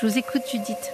Je 0.00 0.06
vous 0.06 0.18
écoute, 0.18 0.42
Judith. 0.50 0.92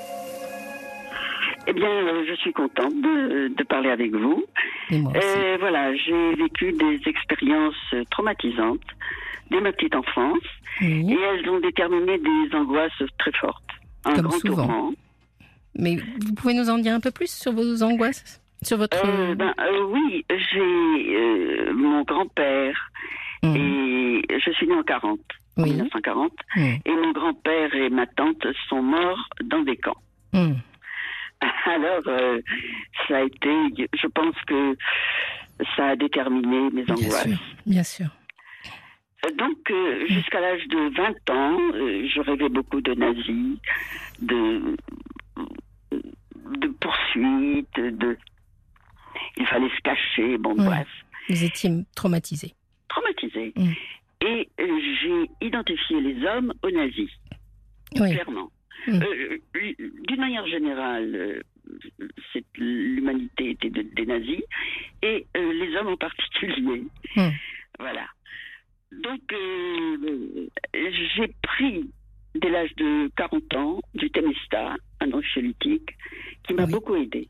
Eh 1.67 1.73
bien, 1.73 1.89
euh, 1.89 2.25
je 2.29 2.35
suis 2.37 2.53
contente 2.53 2.95
de, 2.95 3.49
de 3.55 3.63
parler 3.65 3.91
avec 3.91 4.13
vous. 4.15 4.45
Et 4.91 4.99
moi 4.99 5.13
aussi. 5.17 5.27
Euh, 5.27 5.57
voilà, 5.61 5.95
j'ai 5.95 6.35
vécu 6.35 6.73
des 6.73 7.01
expériences 7.07 7.95
traumatisantes 8.11 8.81
dès 9.51 9.61
ma 9.61 9.73
petite 9.73 9.95
enfance 9.95 10.39
Oui. 10.81 11.13
et 11.13 11.19
elles 11.21 11.49
ont 11.51 11.61
déterminé 11.61 12.19
des 12.19 12.57
angoisses 12.57 13.03
très 13.19 13.33
fortes. 13.33 13.63
Un 14.05 14.15
Comme 14.15 14.27
grand 14.27 14.39
souvent. 14.39 14.67
tourment. 14.67 14.93
Mais 15.77 15.97
vous 15.97 16.35
pouvez 16.35 16.55
nous 16.55 16.69
en 16.71 16.79
dire 16.79 16.95
un 16.95 17.01
peu 17.01 17.11
plus 17.11 17.31
sur 17.31 17.53
vos 17.53 17.83
angoisses 17.83 18.41
Sur 18.63 18.79
votre. 18.79 18.97
Euh, 19.05 19.35
ben, 19.35 19.55
euh, 19.61 19.85
oui, 19.91 20.25
j'ai 20.31 21.17
euh, 21.17 21.73
mon 21.75 22.03
grand-père 22.03 22.91
Mhm. 23.43 23.57
et 23.57 24.23
je 24.39 24.51
suis 24.51 24.67
née 24.67 24.75
en 24.75 24.83
40, 24.83 25.19
en 25.57 25.63
Oui. 25.63 25.71
1940, 25.71 26.33
Mhm. 26.57 26.79
et 26.85 26.91
mon 26.93 27.13
grand-père 27.13 27.75
et 27.75 27.91
ma 27.91 28.07
tante 28.07 28.47
sont 28.69 28.83
morts 28.83 29.29
dans 29.45 29.63
des 29.63 29.77
camps. 29.77 30.01
Mhm. 30.33 30.57
Alors, 31.67 32.03
euh, 32.07 32.41
ça 33.09 33.19
a 33.19 33.23
été, 33.23 33.51
je 33.95 34.07
pense 34.09 34.35
que 34.47 34.77
ça 35.77 35.89
a 35.89 35.97
déterminé 35.97 36.71
mes 36.71 36.83
Bien 36.85 36.95
angoisses. 36.95 37.29
sûr. 37.29 37.39
Bien 37.67 37.83
sûr. 37.83 38.07
Donc, 39.37 39.71
euh, 39.71 40.07
jusqu'à 40.09 40.41
l'âge 40.41 40.67
de 40.69 40.97
20 40.97 41.31
ans, 41.31 41.59
euh, 41.75 42.09
je 42.09 42.21
rêvais 42.21 42.49
beaucoup 42.49 42.81
de 42.81 42.95
nazis, 42.95 43.59
de, 44.23 44.77
de 45.93 46.69
poursuites, 46.81 47.75
de. 47.77 48.17
Il 49.37 49.47
fallait 49.47 49.69
se 49.71 49.81
cacher, 49.83 50.39
bon, 50.39 50.55
Ouais. 50.59 50.65
bref, 50.65 50.89
Vous 51.29 51.45
étiez 51.45 51.71
traumatisé. 51.95 52.55
traumatisé. 52.89 53.53
Euh, 55.07 55.27
j'ai 55.41 55.47
identifié 55.47 56.01
les 56.01 56.25
hommes 56.27 56.53
aux 56.63 56.71
nazis, 56.71 57.11
Oui. 57.99 58.11
clairement. 58.13 58.51
Mm. 58.87 59.03
Euh, 59.03 59.39
D'une 60.09 60.21
manière 60.21 60.47
générale, 60.47 61.15
euh, 61.15 62.41
l'humanité 62.57 63.51
était 63.51 63.71
de- 63.71 63.83
des 63.95 64.07
nazis, 64.07 64.43
et 65.03 65.27
euh, 65.37 65.53
les 65.53 65.77
hommes 65.77 65.89
en 65.89 65.97
particulier. 65.97 66.85
Mm. 67.17 67.29
Voilà. 67.79 68.07
Donc, 68.93 69.21
euh, 69.33 70.49
j'ai 70.75 71.29
pris, 71.43 71.91
dès 72.35 72.51
l'âge 72.51 72.75
de 72.77 73.09
40 73.17 73.55
ans, 73.55 73.81
du 73.95 74.11
Temesta, 74.11 74.75
un 75.01 75.13
anxiolytique, 75.13 75.91
qui 76.47 76.55
m'a 76.55 76.65
Oui. 76.65 76.73
beaucoup 76.73 76.97
aidé. 76.97 77.29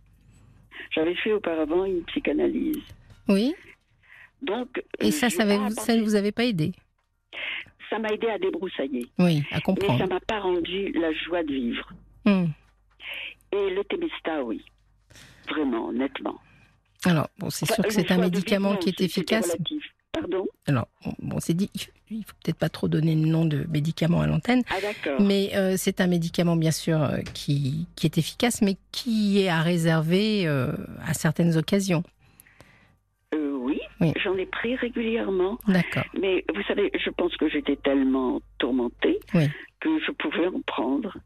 J'avais 0.94 1.14
fait 1.16 1.32
auparavant 1.32 1.84
une 1.84 2.02
psychanalyse. 2.04 2.78
Oui. 3.28 3.54
Donc, 4.42 4.82
Et 5.00 5.08
euh, 5.08 5.10
ça, 5.10 5.28
ça, 5.30 5.44
ne 5.44 6.02
vous 6.02 6.14
avait 6.14 6.32
pas 6.32 6.44
aidé? 6.44 6.72
Ça 7.88 7.98
m'a 7.98 8.08
aidé 8.10 8.28
à 8.28 8.38
débroussailler. 8.38 9.06
Oui, 9.18 9.38
à 9.50 9.54
Mais 9.54 9.54
ça 9.56 9.60
comprendre. 9.60 10.08
m'a 10.08 10.20
pas 10.20 10.40
rendu 10.40 10.92
la 10.92 11.12
joie 11.12 11.42
de 11.42 11.52
vivre. 11.52 11.92
Mhm. 12.24 12.50
Et 13.52 13.70
le 13.74 13.82
Temesta, 13.84 14.42
oui. 14.44 14.64
Vraiment, 15.48 15.88
honnêtement. 15.88 16.38
Alors, 17.04 17.28
bon, 17.38 17.50
c'est 17.50 17.64
Enfin, 17.64 17.74
sûr 17.76 17.84
que 17.84 17.92
c'est 17.92 18.12
un 18.12 18.18
médicament 18.18 18.70
vivre, 18.70 18.80
qui 18.80 18.88
est 18.90 19.00
efficace. 19.00 19.56
Pardon? 20.12 20.46
Alors, 20.66 20.86
bon, 21.20 21.38
c'est 21.40 21.54
dit, 21.54 21.70
il 22.10 22.24
faut 22.24 22.34
peut-être 22.44 22.58
pas 22.58 22.68
trop 22.68 22.88
donner 22.88 23.14
le 23.14 23.26
nom 23.26 23.44
de 23.44 23.64
médicament 23.70 24.20
à 24.20 24.26
l'antenne, 24.26 24.62
Ah, 24.68 24.80
d'accord. 24.80 25.20
mais 25.20 25.50
euh, 25.54 25.76
c'est 25.76 26.00
un 26.00 26.06
médicament 26.08 26.56
bien 26.56 26.72
sûr 26.72 27.00
euh, 27.02 27.18
qui, 27.34 27.86
qui 27.96 28.06
est 28.06 28.18
efficace, 28.18 28.60
mais 28.60 28.76
qui 28.92 29.40
est 29.40 29.48
à 29.48 29.62
réserver 29.62 30.46
euh, 30.46 30.72
à 31.06 31.14
certaines 31.14 31.56
occasions. 31.56 32.02
Euh, 33.34 33.52
oui, 33.60 33.80
Oui. 34.00 34.12
j'en 34.22 34.36
ai 34.36 34.46
pris 34.46 34.74
régulièrement. 34.76 35.58
D'accord. 35.68 36.04
Mais 36.20 36.44
vous 36.54 36.62
savez, 36.64 36.90
je 36.98 37.10
pense 37.10 37.36
que 37.36 37.48
j'étais 37.48 37.76
tellement 37.76 38.40
tourmentée 38.58 39.20
Oui. 39.34 39.48
que 39.80 40.00
je 40.00 40.10
pouvais 40.12 40.46
en 40.48 40.60
prendre. 40.62 41.16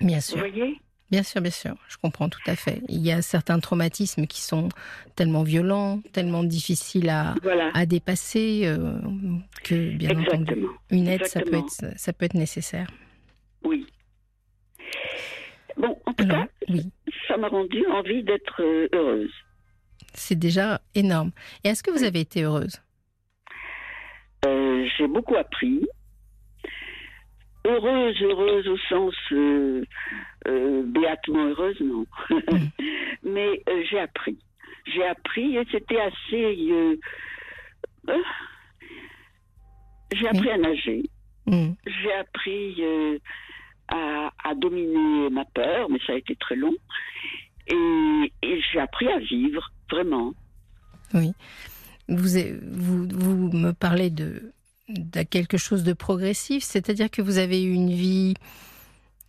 Bien 0.00 0.16
Vous 0.16 0.22
sûr, 0.22 0.38
voyez? 0.38 0.80
Bien 1.10 1.22
sûr, 1.22 1.40
bien 1.42 1.50
sûr. 1.50 1.74
Je 1.88 1.96
comprends 1.98 2.28
tout 2.28 2.40
à 2.46 2.54
fait. 2.56 2.80
Il 2.88 3.00
y 3.04 3.10
a 3.12 3.20
certains 3.20 3.58
traumatismes 3.58 4.26
qui 4.26 4.40
sont 4.40 4.68
tellement 5.16 5.42
violents, 5.42 6.00
tellement 6.12 6.44
difficiles 6.44 7.10
à, 7.10 7.34
Voilà. 7.42 7.70
à 7.74 7.84
dépasser 7.84 8.62
euh, 8.64 8.98
que 9.64 9.90
bien 9.96 10.18
entendu, 10.18 10.64
une 10.90 11.08
aide 11.08 11.26
ça 11.26 11.40
peut 11.42 11.56
être 11.56 11.98
ça 11.98 12.12
peut 12.12 12.24
être 12.26 12.34
nécessaire. 12.34 12.86
Oui. 13.64 13.86
Bon, 15.76 15.98
en 16.06 16.12
tout 16.14 16.24
Alors, 16.24 16.44
cas, 16.44 16.48
oui, 16.68 16.82
ça 17.28 17.36
m'a 17.36 17.48
rendu 17.48 17.84
envie 17.86 18.22
d'être 18.22 18.62
euh, 18.62 18.88
heureuse. 18.92 19.32
C'est 20.14 20.38
déjà 20.38 20.80
énorme. 20.94 21.30
Et 21.64 21.68
est-ce 21.68 21.82
que 21.82 21.90
vous 21.90 22.04
avez 22.04 22.20
été 22.20 22.42
heureuse? 22.42 22.80
Euh, 24.44 24.86
J'ai 24.96 25.06
beaucoup 25.08 25.36
appris. 25.36 25.86
Heureuse, 27.66 28.16
heureuse 28.22 28.66
au 28.68 28.78
sens 28.88 29.14
euh, 29.32 29.84
euh, 30.48 30.82
béatement 30.86 31.44
heureuse, 31.48 31.78
non. 31.80 32.06
Mais 33.22 33.62
euh, 33.68 33.82
j'ai 33.90 33.98
appris. 34.00 34.38
J'ai 34.86 35.04
appris 35.04 35.56
et 35.56 35.66
c'était 35.70 36.00
assez. 36.00 36.98
j'ai 40.14 40.28
appris 40.28 40.50
à 40.50 40.56
nager. 40.56 41.02
Hmm. 41.46 41.72
J'ai 41.86 42.12
appris 42.14 42.76
euh, 42.80 43.18
à, 43.88 44.30
à 44.44 44.54
dominer 44.54 45.28
ma 45.30 45.44
peur, 45.44 45.90
mais 45.90 45.98
ça 46.06 46.12
a 46.12 46.16
été 46.16 46.34
très 46.36 46.56
long. 46.56 46.74
Et, 47.66 48.32
et 48.42 48.60
j'ai 48.72 48.80
appris 48.80 49.08
à 49.08 49.18
vivre, 49.18 49.70
vraiment. 49.90 50.32
Oui. 51.14 51.32
Vous, 52.08 52.28
vous, 52.72 53.06
vous 53.08 53.56
me 53.56 53.72
parlez 53.72 54.10
de, 54.10 54.52
de 54.88 55.22
quelque 55.22 55.56
chose 55.56 55.84
de 55.84 55.92
progressif, 55.92 56.62
c'est-à-dire 56.64 57.10
que 57.10 57.22
vous 57.22 57.38
avez 57.38 57.62
eu 57.62 57.72
une 57.72 57.90
vie 57.90 58.34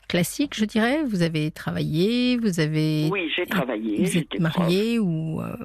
classique, 0.08 0.56
je 0.56 0.66
dirais. 0.66 1.04
Vous 1.04 1.22
avez 1.22 1.52
travaillé, 1.52 2.38
vous 2.38 2.60
avez. 2.60 3.10
Oui, 3.12 3.32
j'ai 3.36 3.46
travaillé. 3.46 3.98
vous 3.98 4.04
êtes 4.06 4.12
j'étais 4.12 4.40
prof. 4.40 4.58
marié 4.58 5.00
ou. 5.00 5.42
euh, 5.42 5.56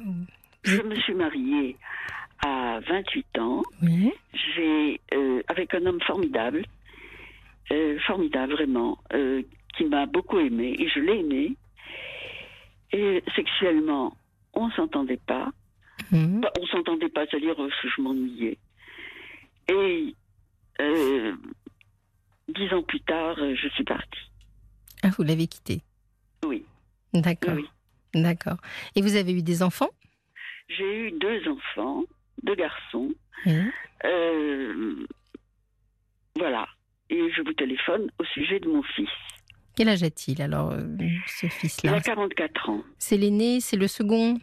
Je 0.62 0.80
me 0.82 0.94
suis 0.96 1.14
mariée 1.14 1.76
à 2.44 2.80
28 2.88 3.38
ans. 3.38 3.62
Oui. 3.82 4.12
J'ai 4.54 5.00
euh, 5.14 5.42
avec 5.48 5.74
un 5.74 5.84
homme 5.86 6.00
formidable, 6.06 6.64
euh, 7.72 7.98
formidable 8.06 8.52
vraiment, 8.52 8.98
qui 9.76 9.84
m'a 9.84 10.06
beaucoup 10.06 10.38
aimé 10.38 10.76
et 10.78 10.88
je 10.88 11.00
l'ai 11.00 11.20
aimé. 11.20 11.56
Et 12.92 13.22
sexuellement, 13.34 14.16
on 14.56 14.70
s'entendait 14.70 15.20
pas. 15.26 15.50
Mhm. 16.10 16.40
Bah, 16.40 16.52
on 16.60 16.66
s'entendait 16.66 17.08
pas, 17.08 17.24
c'est-à-dire 17.26 17.60
euh, 17.62 17.70
je 17.96 18.02
m'ennuyais. 18.02 18.58
Et 19.70 20.14
euh, 20.80 21.34
dix 22.48 22.72
ans 22.72 22.82
plus 22.82 23.00
tard, 23.00 23.36
euh, 23.38 23.54
je 23.54 23.68
suis 23.68 23.84
partie. 23.84 24.30
Ah, 25.02 25.10
vous 25.16 25.22
l'avez 25.22 25.46
quitté. 25.46 25.80
Oui, 26.44 26.64
D'accord. 27.12 27.54
oui. 27.56 27.66
D'accord. 28.14 28.56
Et 28.94 29.02
vous 29.02 29.16
avez 29.16 29.32
eu 29.32 29.42
des 29.42 29.62
enfants? 29.62 29.90
J'ai 30.68 31.06
eu 31.08 31.12
deux 31.12 31.48
enfants, 31.48 32.02
deux 32.42 32.54
garçons. 32.54 33.10
Euh, 34.04 35.06
voilà. 36.36 36.66
Et 37.10 37.30
je 37.36 37.42
vous 37.42 37.52
téléphone 37.52 38.10
au 38.18 38.24
sujet 38.24 38.58
de 38.60 38.68
mon 38.68 38.82
fils. 38.82 39.08
Quel 39.76 39.88
âge 39.88 40.02
a-t-il 40.02 40.40
alors, 40.40 40.72
euh, 40.72 40.80
ce 41.26 41.46
Il 41.46 41.50
fils-là 41.50 41.94
a 41.94 42.00
44 42.00 42.70
ans, 42.70 42.82
C'est 42.98 43.16
l'aîné, 43.18 43.60
c'est 43.60 43.76
le 43.76 43.86
second? 43.88 44.38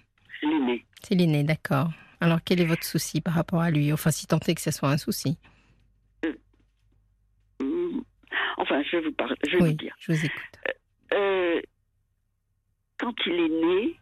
L'aîné. 0.45 0.85
C'est 1.01 1.15
l'aîné, 1.15 1.43
d'accord. 1.43 1.89
Alors, 2.21 2.39
quel 2.45 2.61
est 2.61 2.65
votre 2.65 2.83
souci 2.83 3.19
par 3.21 3.33
rapport 3.33 3.61
à 3.61 3.69
lui? 3.71 3.91
Enfin, 3.91 4.11
si 4.11 4.27
tant 4.27 4.39
est 4.39 4.55
que 4.55 4.61
ce 4.61 4.71
soit 4.71 4.89
un 4.89 4.97
souci. 4.97 5.37
Hmm. 7.59 7.99
Enfin, 8.57 8.81
je 8.83 8.97
vais 8.97 9.03
vous, 9.03 9.11
parler, 9.11 9.35
je 9.45 9.57
vais 9.57 9.63
Oui, 9.63 9.69
vous 9.71 9.75
dire. 9.77 9.95
je 9.99 10.11
vous 10.13 10.25
écoute. 10.25 10.59
Euh, 11.13 11.61
quand 12.99 13.13
il 13.25 13.33
est 13.33 13.49
né, 13.49 13.99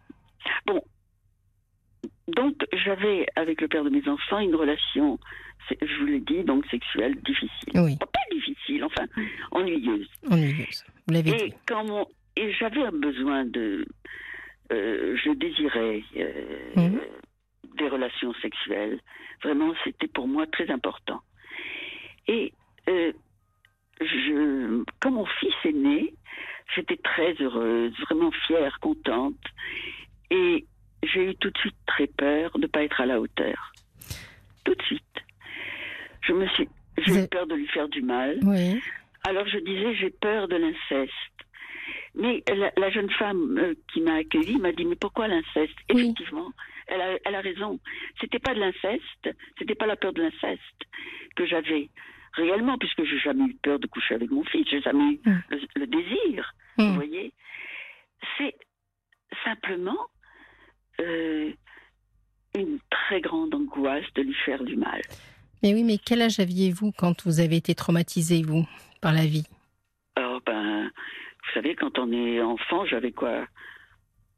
bon, 0.66 0.82
donc 2.28 2.56
j'avais 2.86 3.26
avec 3.36 3.62
le 3.62 3.68
père 3.68 3.84
de 3.84 3.90
mes 3.90 4.08
enfants 4.08 4.40
une 4.40 4.56
relation, 4.56 5.20
c'est- 5.68 5.78
je 5.82 6.00
vous 6.00 6.06
l'ai 6.06 6.20
dit, 6.20 6.44
donc 6.44 6.66
sexuelle 6.68 7.16
difficile. 7.24 7.74
Oui, 7.76 7.98
Pas 7.98 8.08
difficile, 8.32 8.84
enfin, 8.84 9.06
ennuyeuse. 9.52 10.08
ennuyeuse. 10.30 10.84
Vous 11.08 11.14
l'avez 11.14 11.32
dit. 11.32 11.54
quand 11.66 11.86
mon, 11.86 12.06
et 12.36 12.54
j'avais 12.54 12.84
un 12.84 12.92
besoin 12.92 13.46
de, 13.46 13.86
euh, 14.72 15.16
je 15.24 15.32
désirais 15.32 16.04
euh, 16.18 16.32
Mhm. 16.76 17.02
des 17.78 17.88
relations 17.90 18.34
sexuelles. 18.42 19.00
Vraiment, 19.44 19.74
c'était 19.84 20.08
pour 20.08 20.28
moi 20.28 20.46
très 20.48 20.70
important. 20.72 21.20
Et 22.28 22.54
euh, 22.90 23.12
je, 24.00 24.84
quand 25.00 25.12
mon 25.12 25.26
fils 25.26 25.54
est 25.66 25.74
né, 25.74 26.14
j'étais 26.76 26.98
très 26.98 27.34
heureuse, 27.42 27.94
vraiment 28.02 28.32
fière, 28.48 28.80
contente. 28.80 29.36
Et 30.30 30.66
j'ai 31.04 31.32
eu 31.32 31.36
tout 31.36 31.50
de 31.50 31.58
suite 31.58 31.76
très 31.88 32.08
peur 32.08 32.52
de 32.56 32.60
ne 32.62 32.68
pas 32.68 32.84
être 32.84 33.02
à 33.02 33.06
la 33.06 33.20
hauteur. 33.20 33.72
Tout 34.64 34.76
de 34.76 34.82
suite. 34.84 35.02
Je 36.22 36.34
me 36.34 36.48
suis, 36.50 36.70
j'ai 37.00 37.24
eu 37.24 37.28
peur 37.28 37.48
de 37.48 37.56
lui 37.56 37.68
faire 37.68 37.90
du 37.90 38.02
mal. 38.02 38.38
Oui, 38.44 38.80
Alors 39.24 39.48
je 39.48 39.58
disais, 39.58 39.96
j'ai 39.96 40.12
peur 40.12 40.48
de 40.48 40.56
l'inceste. 40.56 41.12
Mais 42.22 42.44
la, 42.78 42.90
jeune 42.92 43.10
femme 43.10 43.58
euh, 43.58 43.74
qui 43.92 44.00
m'a 44.00 44.14
accueillie 44.18 44.58
m'a 44.58 44.72
dit 44.72 44.86
mais 44.86 44.96
pourquoi 44.96 45.28
l'inceste? 45.28 45.76
Effectivement, 45.90 46.52
elle 46.86 47.36
a, 47.36 47.42
raison. 47.42 47.80
C'était 48.20 48.38
pas 48.38 48.54
de 48.54 48.60
l'inceste, 48.60 49.36
c'était 49.58 49.74
pas 49.74 49.88
la 49.88 49.96
peur 49.96 50.14
de 50.14 50.22
l'inceste 50.22 50.84
que 51.36 51.48
j'avais 51.48 51.90
réellement, 52.34 52.78
puisque 52.78 53.04
j'ai 53.06 53.18
jamais 53.18 53.46
eu 53.46 53.56
peur 53.56 53.80
de 53.80 53.88
coucher 53.88 54.14
avec 54.14 54.30
mon 54.30 54.44
fils, 54.44 54.68
j'ai 54.70 54.82
jamais 54.82 55.14
eu 55.14 55.22
hum. 55.26 55.42
le, 55.76 55.88
désir. 55.88 56.54
Vous 56.78 56.84
hum. 56.84 56.96
voyez, 56.96 57.34
c'est 58.38 58.56
simplement 59.44 59.98
euh, 61.00 61.52
une 62.56 62.78
très 62.92 63.20
grande 63.20 63.56
angoisse 63.56 64.06
de 64.14 64.22
lui 64.22 64.36
faire 64.46 64.64
du 64.64 64.76
mal. 64.76 65.02
Mais 65.64 65.74
oui, 65.74 65.84
mais 65.84 65.98
quel 65.98 66.22
âge 66.22 66.40
aviez-vous 66.40 66.92
quand 66.92 67.26
vous 67.26 67.40
avez 67.40 67.56
été 67.56 67.74
traumatisé 67.74 68.44
vous 68.44 68.68
par 69.02 69.12
la 69.12 69.26
vie? 69.26 69.48
Vous 71.52 71.60
savez, 71.60 71.76
quand 71.76 72.00
on 72.00 72.12
est 72.14 72.42
enfant, 72.42 72.86
j'avais 72.86 73.12
quoi 73.12 73.46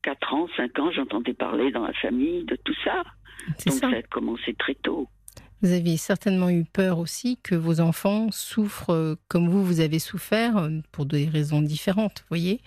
4 0.01 0.33
ans, 0.33 0.47
5 0.57 0.79
ans, 0.79 0.91
j'entendais 0.91 1.33
parler 1.33 1.71
dans 1.71 1.85
la 1.85 1.93
famille 1.93 2.43
de 2.45 2.55
tout 2.55 2.75
ça. 2.83 3.03
Donc 3.65 3.73
ça. 3.73 3.89
ça 3.91 3.97
a 3.97 4.01
commencé 4.01 4.53
très 4.55 4.75
tôt. 4.75 5.07
Vous 5.61 5.71
aviez 5.71 5.95
certainement 5.97 6.49
eu 6.49 6.65
peur 6.65 6.99
aussi 6.99 7.37
que 7.41 7.55
vos 7.55 7.79
enfants 7.79 8.31
souffrent 8.31 8.93
euh, 8.93 9.15
comme 9.27 9.47
vous, 9.47 9.63
vous 9.63 9.79
avez 9.79 9.99
souffert, 9.99 10.57
euh, 10.57 10.69
pour 10.91 11.05
des 11.05 11.25
raisons 11.25 11.61
différentes, 11.61 12.21
vous 12.21 12.29
voyez? 12.29 12.61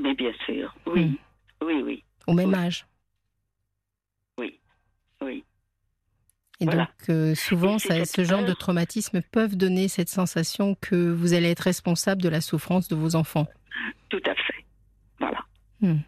Mais 0.00 0.14
bien 0.14 0.32
sûr, 0.46 0.74
oui. 0.86 1.04
Hmm. 1.04 1.14
Oui, 1.62 1.82
oui. 1.84 2.04
Au 2.26 2.32
même 2.32 2.54
âge 2.54 2.86
Oui, 4.38 4.58
oui. 5.22 5.44
Et 6.58 6.66
donc, 6.66 6.88
euh, 7.08 7.34
souvent, 7.34 7.78
ça, 7.78 8.04
ce 8.04 8.24
genre 8.24 8.44
de 8.44 8.52
traumatismes 8.52 9.22
peuvent 9.22 9.56
donner 9.56 9.88
cette 9.88 10.08
sensation 10.08 10.74
que 10.80 11.10
vous 11.10 11.34
allez 11.34 11.50
être 11.50 11.60
responsable 11.60 12.20
de 12.20 12.28
la 12.28 12.40
souffrance 12.40 12.88
de 12.88 12.96
vos 12.96 13.14
enfants. 13.14 13.46
Tout 14.10 14.22
à 14.26 14.34
fait. 14.34 14.64
Voilà. 15.18 15.44
Hmm. 15.80 15.98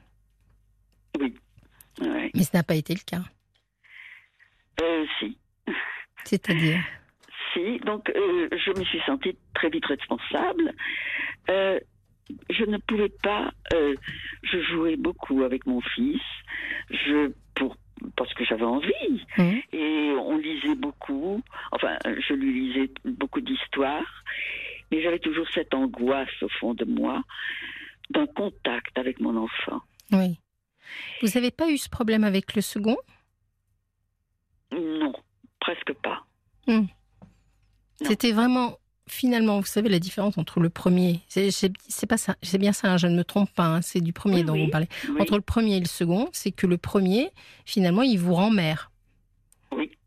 Oui. 1.19 1.35
Mais 2.01 2.43
ce 2.43 2.57
n'a 2.57 2.63
pas 2.63 2.75
été 2.75 2.95
le 2.95 3.01
cas. 3.07 3.23
Euh, 4.83 5.07
si. 5.19 5.39
C'est-à-dire 6.25 6.81
Si, 7.53 7.79
donc 7.81 8.11
euh, 8.11 8.49
je 8.53 8.79
me 8.79 8.85
suis 8.85 9.01
sentie 9.07 9.37
très 9.55 9.69
vite 9.69 9.87
responsable. 9.87 10.73
Euh, 11.51 11.79
je 12.51 12.65
ne 12.65 12.79
pouvais 12.79 13.13
pas. 13.23 13.53
Euh, 13.75 13.95
je 14.43 14.63
jouais 14.63 14.97
beaucoup 14.97 15.43
avec 15.43 15.67
mon 15.67 15.81
fils. 15.81 16.23
Je 16.91 17.33
pour 17.55 17.77
parce 18.17 18.33
que 18.35 18.45
j'avais 18.45 18.65
envie. 18.65 19.25
Mmh. 19.39 19.53
Et 19.73 20.13
on 20.19 20.39
lisait 20.39 20.75
beaucoup. 20.75 21.43
Enfin, 21.71 21.97
je 22.05 22.35
lui 22.35 22.53
lisais 22.53 22.91
beaucoup 23.05 23.41
d'histoires. 23.41 24.25
Mais 24.91 25.03
j'avais 25.03 25.21
toujours 25.21 25.49
cette 25.51 25.73
angoisse 25.73 26.43
au 26.43 26.49
fond 26.49 26.75
de 26.75 26.85
moi 26.85 27.23
d'un 28.11 28.27
contact 28.27 28.97
avec 28.99 29.21
mon 29.21 29.37
enfant. 29.37 29.81
Oui. 30.11 30.39
Vous 31.23 31.29
n'avez 31.35 31.51
pas 31.51 31.71
eu 31.71 31.79
ce 31.79 31.89
problème 31.89 32.25
avec 32.25 32.55
le 32.55 32.63
second? 32.63 32.97
Non, 34.73 35.13
presque 35.61 35.93
pas. 36.03 36.25
Hmm. 36.67 36.87
C'était 38.01 38.33
vraiment 38.33 38.79
finalement, 39.09 39.61
vous 39.61 39.67
savez 39.67 39.89
la 39.89 39.99
différence 39.99 40.39
entre 40.39 40.61
le 40.61 40.71
premier, 40.71 41.21
c'est 41.29 42.07
pas 42.09 42.17
ça, 42.17 42.37
c'est 42.41 42.59
bien 42.59 42.73
ça, 42.73 42.93
hein, 42.93 42.97
je 42.97 43.09
ne 43.09 43.17
me 43.17 43.25
trompe 43.25 43.51
pas, 43.53 43.67
hein, 43.67 43.83
c'est 43.83 44.01
du 44.01 44.13
premier 44.13 44.45
dont 44.45 44.57
vous 44.57 44.71
parlez. 44.71 44.89
Entre 45.19 45.35
le 45.35 45.43
premier 45.43 45.77
et 45.77 45.81
le 45.81 45.87
second, 45.87 46.29
c'est 46.33 46.53
que 46.53 46.67
le 46.67 46.79
premier, 46.79 47.31
finalement, 47.67 48.03
il 48.03 48.19
vous 48.19 48.35
rend 48.35 48.51
mère. 48.51 48.92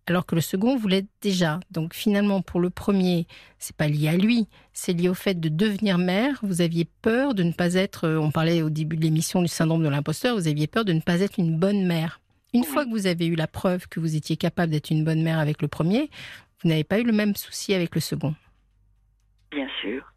Alors 0.07 0.25
que 0.25 0.35
le 0.35 0.41
second, 0.41 0.77
vous 0.77 0.87
l'êtes 0.87 1.07
déjà. 1.21 1.59
Donc 1.71 1.95
finalement, 1.95 2.41
pour 2.41 2.59
le 2.59 2.69
premier, 2.69 3.25
c'est 3.57 3.75
pas 3.75 3.87
lié 3.87 4.09
à 4.09 4.17
lui, 4.17 4.47
c'est 4.71 4.93
lié 4.93 5.09
au 5.09 5.15
fait 5.15 5.39
de 5.39 5.49
devenir 5.49 5.97
mère. 5.97 6.39
Vous 6.43 6.61
aviez 6.61 6.87
peur 7.01 7.33
de 7.33 7.41
ne 7.41 7.51
pas 7.51 7.73
être, 7.73 8.07
on 8.07 8.29
parlait 8.29 8.61
au 8.61 8.69
début 8.69 8.97
de 8.97 9.01
l'émission 9.01 9.41
du 9.41 9.47
syndrome 9.47 9.83
de 9.83 9.89
l'imposteur, 9.89 10.35
vous 10.35 10.47
aviez 10.47 10.67
peur 10.67 10.85
de 10.85 10.93
ne 10.93 11.01
pas 11.01 11.21
être 11.21 11.39
une 11.39 11.57
bonne 11.57 11.87
mère. 11.87 12.21
Une 12.53 12.63
fois 12.63 12.85
que 12.85 12.91
vous 12.91 13.07
avez 13.07 13.25
eu 13.25 13.35
la 13.35 13.47
preuve 13.47 13.87
que 13.89 13.99
vous 13.99 14.15
étiez 14.15 14.37
capable 14.37 14.71
d'être 14.71 14.91
une 14.91 15.03
bonne 15.03 15.21
mère 15.23 15.39
avec 15.39 15.61
le 15.61 15.67
premier, 15.67 16.09
vous 16.61 16.69
n'avez 16.69 16.83
pas 16.83 16.99
eu 16.99 17.03
le 17.03 17.11
même 17.11 17.35
souci 17.35 17.73
avec 17.73 17.95
le 17.95 18.01
second. 18.01 18.33
Bien 19.51 19.67
sûr. 19.81 20.13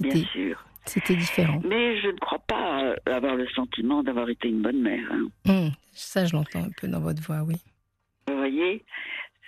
Bien 0.00 0.24
sûr. 0.32 0.64
C'était 0.84 1.16
différent. 1.16 1.60
Mais 1.64 2.00
je 2.00 2.08
ne 2.08 2.18
crois 2.18 2.38
pas 2.46 2.84
euh, 2.84 2.96
avoir 3.06 3.34
le 3.34 3.46
sentiment 3.48 4.02
d'avoir 4.02 4.28
été 4.28 4.48
une 4.48 4.62
bonne 4.62 4.80
mère. 4.80 5.06
Hein. 5.10 5.26
Hum, 5.48 5.70
ça, 5.92 6.24
je 6.24 6.34
l'entends 6.34 6.64
un 6.64 6.70
peu 6.80 6.88
dans 6.88 7.00
votre 7.00 7.22
voix, 7.22 7.42
oui. 7.42 7.56
Vous 8.28 8.36
voyez 8.36 8.84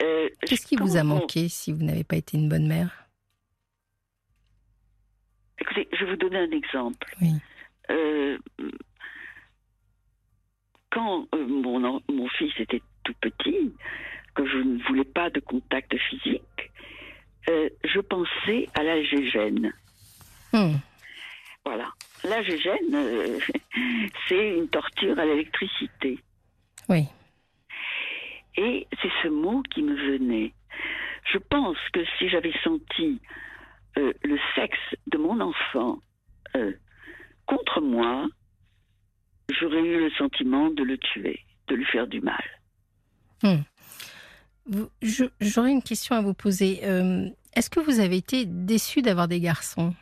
euh, 0.02 0.28
Qu'est-ce 0.46 0.66
qui 0.66 0.76
vous 0.76 0.96
a 0.96 1.02
manqué 1.02 1.48
si 1.48 1.72
vous 1.72 1.82
n'avez 1.82 2.04
pas 2.04 2.16
été 2.16 2.36
une 2.36 2.48
bonne 2.48 2.66
mère? 2.66 3.06
Écoutez, 5.60 5.88
je 5.92 6.04
vais 6.04 6.10
vous 6.12 6.16
donner 6.16 6.38
un 6.38 6.50
exemple. 6.50 7.14
Oui. 7.20 7.32
Euh, 7.90 8.38
quand 10.90 11.26
euh, 11.34 11.46
mon, 11.46 12.00
mon 12.08 12.28
fils 12.28 12.52
était 12.58 12.82
tout 13.04 13.14
petit, 13.20 13.72
que 14.34 14.46
je 14.46 14.58
ne 14.58 14.82
voulais 14.84 15.04
pas 15.04 15.30
de 15.30 15.40
contact 15.40 15.96
physique, 15.98 16.42
je 17.48 18.00
pensais 18.00 18.68
à 18.74 18.82
la 18.82 19.02
gégène. 19.02 19.72
Hmm. 20.52 20.74
Voilà. 21.64 21.88
La 22.24 22.42
gégène, 22.42 23.38
c'est 24.28 24.58
une 24.58 24.68
torture 24.68 25.18
à 25.18 25.24
l'électricité. 25.24 26.18
Oui. 26.90 27.06
Et 28.60 28.88
c'est 29.00 29.12
ce 29.22 29.28
mot 29.28 29.62
qui 29.70 29.82
me 29.82 29.94
venait. 29.94 30.52
Je 31.32 31.38
pense 31.38 31.78
que 31.92 32.00
si 32.18 32.28
j'avais 32.28 32.52
senti 32.64 33.20
le 33.96 34.38
sexe 34.54 34.78
de 35.06 35.18
mon 35.18 35.40
enfant 35.40 36.00
contre 37.46 37.80
moi, 37.80 38.26
j'aurais 39.48 39.80
eu 39.80 40.00
le 40.00 40.10
sentiment 40.10 40.70
de 40.70 40.82
le 40.82 40.98
tuer, 40.98 41.40
de 41.68 41.74
lui 41.74 41.84
faire 41.86 42.06
du 42.06 42.20
mal. 42.20 42.42
Hmm. 43.42 43.62
J'aurais 45.40 45.72
une 45.72 45.82
question 45.82 46.14
à 46.16 46.20
vous 46.20 46.34
poser. 46.34 46.80
Euh, 46.84 47.28
est-ce 47.54 47.70
que 47.70 47.80
vous 47.80 48.00
avez 48.00 48.16
été 48.16 48.44
déçu 48.44 49.02
d'avoir 49.02 49.28
des 49.28 49.40
garçons? 49.40 49.94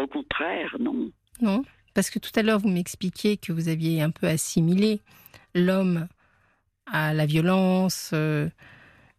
Au 0.00 0.06
contraire, 0.06 0.76
non. 0.78 1.10
Non? 1.40 1.64
Parce 1.94 2.10
que 2.10 2.18
tout 2.18 2.30
à 2.36 2.42
l'heure, 2.42 2.58
vous 2.58 2.68
m'expliquiez 2.68 3.36
que 3.36 3.52
vous 3.52 3.68
aviez 3.68 4.02
un 4.02 4.10
peu 4.10 4.26
assimilé 4.26 5.00
l'homme 5.54 6.08
à 6.86 7.14
la 7.14 7.26
violence, 7.26 8.10
euh, 8.14 8.48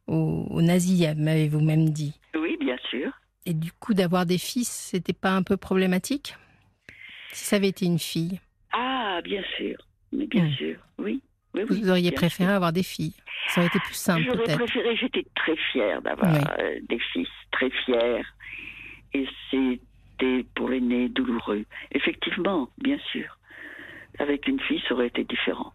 aux 0.08 0.48
au 0.50 0.62
nazis, 0.62 1.08
m'avez-vous 1.16 1.62
même 1.62 1.90
dit. 1.90 2.20
Oui, 2.36 2.58
bien 2.60 2.78
sûr. 2.90 3.12
Et 3.46 3.54
du 3.54 3.72
coup, 3.72 3.94
d'avoir 3.94 4.26
des 4.26 4.38
fils, 4.38 4.70
c'était 4.70 5.14
pas 5.14 5.32
un 5.32 5.44
peu 5.44 5.58
problématique? 5.58 6.36
Si 7.32 7.46
ça 7.46 7.58
avait 7.58 7.68
été 7.68 7.86
une 7.86 8.00
fille 8.00 8.40
ah, 9.16 9.22
bien 9.24 9.42
sûr. 9.56 9.78
Mais 10.12 10.28
bien 10.28 10.46
hmm. 10.46 10.54
sûr, 10.54 10.76
oui. 10.98 11.22
Vous 11.54 11.90
auriez 11.90 12.12
préféré 12.12 12.52
avoir 12.52 12.74
des 12.74 12.84
filles 12.84 13.16
Ça 13.48 13.62
aurait 13.62 13.68
été 13.68 13.80
plus 13.80 13.94
simple, 13.94 14.24
J'aurais 14.26 14.56
préféré, 14.56 14.94
j'étais 14.98 15.26
très 15.36 15.56
fière 15.72 16.02
d'avoir 16.02 16.34
euh, 16.60 16.80
des 16.90 17.00
fils, 17.14 17.30
très 17.54 17.70
fière. 17.86 18.26
Et 19.14 19.26
c'était 19.50 20.46
pour 20.54 20.68
l'aîné 20.68 21.08
douloureux. 21.08 21.64
Effectivement, 21.92 22.70
bien 22.78 22.98
sûr. 23.14 23.40
Avec 24.20 24.50
une 24.50 24.60
fille, 24.60 24.84
ça 24.86 24.96
aurait 24.96 25.08
été 25.08 25.24
différent. 25.24 25.72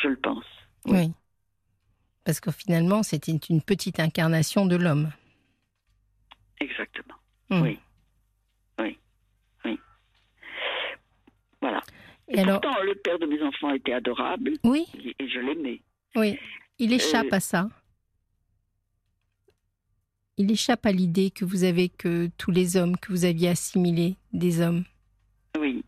Je 0.00 0.06
le 0.06 0.16
pense. 0.16 0.44
Oui. 0.84 1.12
Parce 2.26 2.40
que 2.40 2.50
finalement, 2.50 3.04
c'était 3.04 3.30
une 3.30 3.62
petite 3.62 4.00
incarnation 4.00 4.66
de 4.66 4.74
l'homme. 4.74 5.12
Exactement. 6.58 7.14
Hmm. 7.50 7.62
Oui. 7.62 7.78
Oui. 8.80 8.98
Oui. 9.64 9.78
Voilà. 11.60 11.80
Et, 12.26 12.42
pourtant, 12.42 12.82
le 12.82 12.96
père 12.96 13.20
de 13.20 13.26
mes 13.26 13.40
enfants 13.42 13.72
était 13.72 13.92
adorable. 13.92 14.54
Oui. 14.64 14.86
Et 15.20 15.28
je 15.28 15.38
l'aimais. 15.38 15.80
Oui. 16.16 16.36
Il 16.80 16.92
échappe 16.92 17.32
euh, 17.32 17.36
à 17.36 17.40
ça. 17.40 17.68
Il 20.36 20.50
échappe 20.50 20.84
à 20.84 20.90
l'idée 20.90 21.30
que 21.30 21.44
vous 21.44 21.62
avez 21.62 21.88
que 21.88 22.28
tous 22.38 22.50
les 22.50 22.76
hommes 22.76 22.96
que 22.96 23.12
vous 23.12 23.24
aviez 23.24 23.50
assimilés 23.50 24.16
des 24.32 24.60
hommes. 24.60 24.82
Oui. 25.60 25.84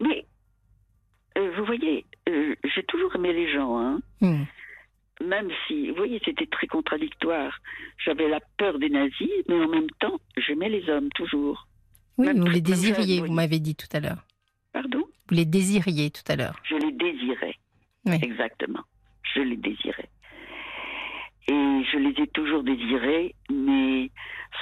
Mais, 0.00 0.26
euh, 1.36 1.50
vous 1.56 1.64
voyez, 1.64 2.06
euh, 2.28 2.54
j'ai 2.72 2.84
toujours 2.84 3.16
aimé 3.16 3.32
les 3.32 3.52
gens. 3.52 3.76
Hein. 3.80 4.00
Hmm. 4.20 4.44
Même 5.22 5.50
si, 5.66 5.90
vous 5.90 5.96
voyez, 5.96 6.20
c'était 6.24 6.46
très 6.46 6.66
contradictoire. 6.66 7.58
J'avais 8.04 8.28
la 8.28 8.40
peur 8.58 8.78
des 8.78 8.90
nazis, 8.90 9.30
mais 9.48 9.54
en 9.54 9.68
même 9.68 9.90
temps, 10.00 10.18
j'aimais 10.36 10.68
les 10.68 10.88
hommes 10.90 11.08
toujours. 11.14 11.66
Oui, 12.18 12.28
vous 12.34 12.46
les 12.46 12.60
désiriez, 12.60 13.20
vous 13.20 13.32
m'avez 13.32 13.58
dit 13.58 13.74
tout 13.74 13.88
à 13.92 14.00
l'heure. 14.00 14.24
Pardon? 14.72 15.04
Vous 15.28 15.34
les 15.34 15.44
désiriez 15.44 16.10
tout 16.10 16.24
à 16.28 16.36
l'heure. 16.36 16.56
Je 16.64 16.74
les 16.74 16.92
désirais. 16.92 17.56
Exactement. 18.06 18.82
Je 19.34 19.40
les 19.40 19.56
désirais. 19.56 20.08
Et 21.46 21.82
je 21.92 21.98
les 21.98 22.22
ai 22.22 22.26
toujours 22.28 22.62
désirés, 22.62 23.34
mais 23.50 24.10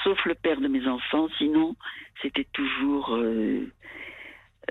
sauf 0.02 0.18
le 0.25 0.35
père 0.35 0.61
de 0.61 0.68
mes 0.68 0.87
enfants, 0.87 1.28
sinon 1.38 1.76
c'était 2.21 2.47
toujours 2.52 3.14
euh, 3.14 3.73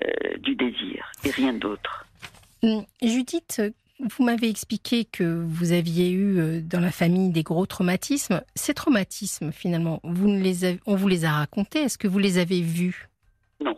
euh, 0.04 0.38
du 0.40 0.56
désir 0.56 1.10
et 1.24 1.32
rien 1.32 1.54
d'autre. 1.54 2.06
Hum, 2.64 2.86
Judith, 3.02 3.62
vous 4.10 4.24
m'avez 4.24 4.50
expliqué 4.50 5.06
que 5.06 5.44
vous 5.48 5.72
aviez 5.72 6.10
eu 6.10 6.40
euh, 6.40 6.62
dans 6.62 6.80
la 6.80 6.92
famille 6.92 7.30
des 7.30 7.44
gros 7.44 7.66
traumatismes. 7.66 8.42
Ces 8.56 8.74
traumatismes, 8.74 9.52
finalement, 9.52 10.00
vous 10.04 10.28
ne 10.28 10.42
les 10.42 10.80
on 10.86 10.96
vous 10.96 11.08
les 11.08 11.26
a 11.26 11.32
racontés. 11.32 11.80
Est-ce 11.80 11.98
que 11.98 12.08
vous 12.08 12.20
les 12.20 12.38
avez 12.38 12.62
vus? 12.62 13.10
Non. 13.64 13.76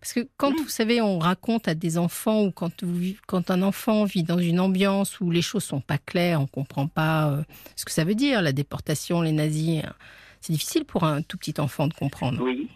Parce 0.00 0.12
que 0.12 0.28
quand, 0.36 0.52
vous 0.56 0.68
savez, 0.68 1.00
on 1.00 1.18
raconte 1.18 1.68
à 1.68 1.74
des 1.74 1.98
enfants 1.98 2.44
ou 2.44 2.50
quand, 2.50 2.84
quand 3.26 3.50
un 3.50 3.62
enfant 3.62 4.04
vit 4.04 4.22
dans 4.22 4.38
une 4.38 4.60
ambiance 4.60 5.20
où 5.20 5.30
les 5.30 5.42
choses 5.42 5.64
sont 5.64 5.80
pas 5.80 5.98
claires, 5.98 6.40
on 6.40 6.46
comprend 6.46 6.86
pas 6.86 7.30
euh, 7.30 7.42
ce 7.76 7.84
que 7.84 7.90
ça 7.90 8.04
veut 8.04 8.14
dire, 8.14 8.42
la 8.42 8.52
déportation, 8.52 9.22
les 9.22 9.32
nazis, 9.32 9.84
hein, 9.84 9.94
c'est 10.40 10.52
difficile 10.52 10.84
pour 10.84 11.04
un 11.04 11.22
tout 11.22 11.38
petit 11.38 11.58
enfant 11.58 11.86
de 11.86 11.94
comprendre. 11.94 12.42
Oui. 12.42 12.68